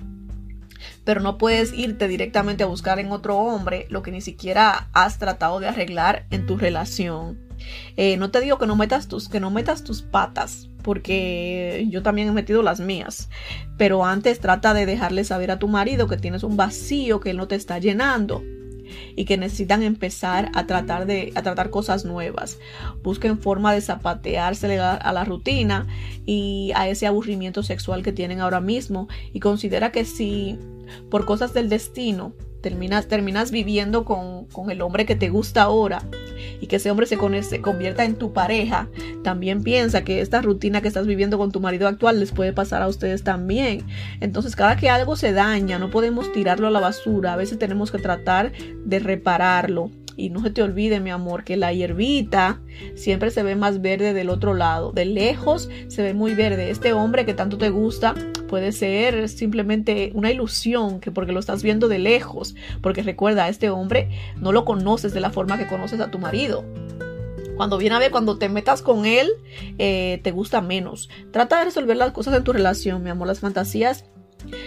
[1.03, 5.19] Pero no puedes irte directamente a buscar en otro hombre lo que ni siquiera has
[5.19, 7.39] tratado de arreglar en tu relación.
[7.95, 12.03] Eh, no te digo que no metas tus, que no metas tus patas, porque yo
[12.03, 13.29] también he metido las mías.
[13.77, 17.37] Pero antes trata de dejarle saber a tu marido que tienes un vacío que él
[17.37, 18.43] no te está llenando
[19.15, 22.59] y que necesitan empezar a tratar de a tratar cosas nuevas.
[23.03, 25.87] Busquen forma de zapatearse a la rutina
[26.25, 30.57] y a ese aburrimiento sexual que tienen ahora mismo y considera que si
[31.09, 36.01] por cosas del destino terminas, terminas viviendo con, con, el hombre que te gusta ahora
[36.59, 38.87] y que ese hombre se, se, convierta en tu pareja,
[39.23, 42.81] también piensa que esta rutina que estás viviendo con tu marido actual les puede pasar
[42.81, 43.85] a ustedes también.
[44.21, 47.91] Entonces, cada que algo se daña, no podemos tirarlo a la basura, a veces tenemos
[47.91, 48.51] que tratar
[48.85, 49.91] de repararlo.
[50.17, 52.59] Y no se te olvide, mi amor, que la hierbita
[52.95, 54.91] siempre se ve más verde del otro lado.
[54.91, 56.71] De lejos se ve muy verde.
[56.71, 58.15] Este hombre que tanto te gusta
[58.49, 62.55] puede ser simplemente una ilusión, que porque lo estás viendo de lejos.
[62.81, 64.09] Porque recuerda, este hombre
[64.41, 66.65] no lo conoces de la forma que conoces a tu marido.
[67.55, 69.29] Cuando viene a ver, cuando te metas con él,
[69.77, 71.09] eh, te gusta menos.
[71.31, 73.27] Trata de resolver las cosas en tu relación, mi amor.
[73.27, 74.05] Las fantasías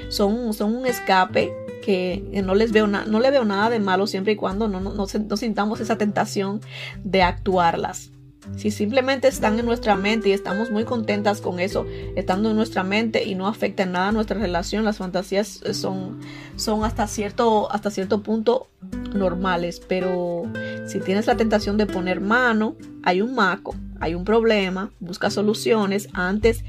[0.09, 4.35] son, son un escape que no les veo no le veo nada de malo siempre
[4.35, 6.61] y cuando no, no, no, sintamos esa tentación
[7.05, 8.11] de actuarlas.
[8.57, 12.83] Si simplemente están en nuestra mente y estamos muy contentas con eso, estando en nuestra
[12.83, 16.19] mente y no afecta en nada nuestra relación, las fantasías son,
[16.57, 18.69] son hasta, cierto, hasta cierto punto
[19.15, 19.81] normales.
[19.87, 20.45] Pero
[20.87, 26.09] si tienes la tentación de poner mano, hay un maco, hay un problema, busca soluciones
[26.13, 26.65] antes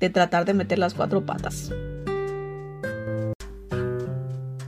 [0.00, 1.70] de tratar de meter las cuatro patas.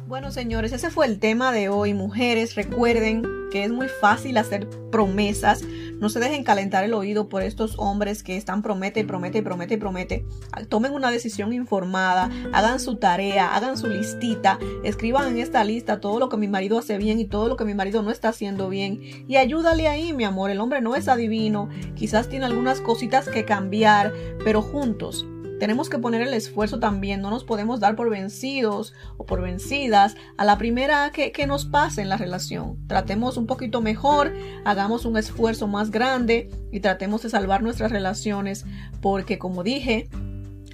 [0.08, 1.92] Bueno, señores, ese fue el tema de hoy.
[1.92, 5.62] Mujeres, recuerden que es muy fácil hacer promesas.
[6.00, 10.24] No se dejen calentar el oído por estos hombres que están promete promete promete promete.
[10.70, 16.18] Tomen una decisión informada, hagan su tarea, hagan su listita, escriban en esta lista todo
[16.18, 18.70] lo que mi marido hace bien y todo lo que mi marido no está haciendo
[18.70, 19.02] bien.
[19.28, 20.50] Y ayúdale ahí, mi amor.
[20.50, 25.26] El hombre no es adivino, quizás tiene algunas cositas que cambiar, pero juntos
[25.58, 30.16] tenemos que poner el esfuerzo también, no nos podemos dar por vencidos o por vencidas
[30.36, 32.76] a la primera que, que, nos pase en la relación.
[32.86, 34.32] Tratemos un poquito mejor,
[34.64, 38.64] hagamos un esfuerzo más grande y tratemos de salvar nuestras relaciones
[39.00, 40.08] porque como dije,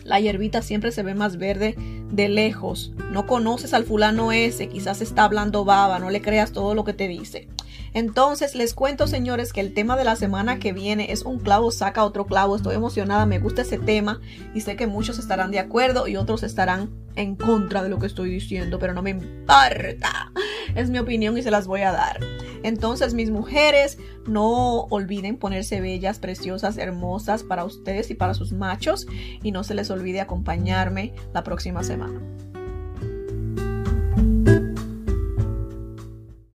[0.04, 1.74] la hierbita siempre se ve más verde
[2.14, 2.92] de lejos.
[3.10, 6.92] No conoces al fulano ese, quizás está hablando baba, no le creas todo lo que
[6.92, 7.48] te dice.
[7.94, 11.70] Entonces les cuento señores que el tema de la semana que viene es un clavo
[11.70, 12.56] saca otro clavo.
[12.56, 14.20] Estoy emocionada, me gusta ese tema
[14.52, 18.06] y sé que muchos estarán de acuerdo y otros estarán en contra de lo que
[18.06, 20.32] estoy diciendo, pero no me importa.
[20.74, 22.18] Es mi opinión y se las voy a dar.
[22.64, 29.06] Entonces mis mujeres, no olviden ponerse bellas, preciosas, hermosas para ustedes y para sus machos
[29.42, 32.03] y no se les olvide acompañarme la próxima semana.
[32.04, 32.53] Bye.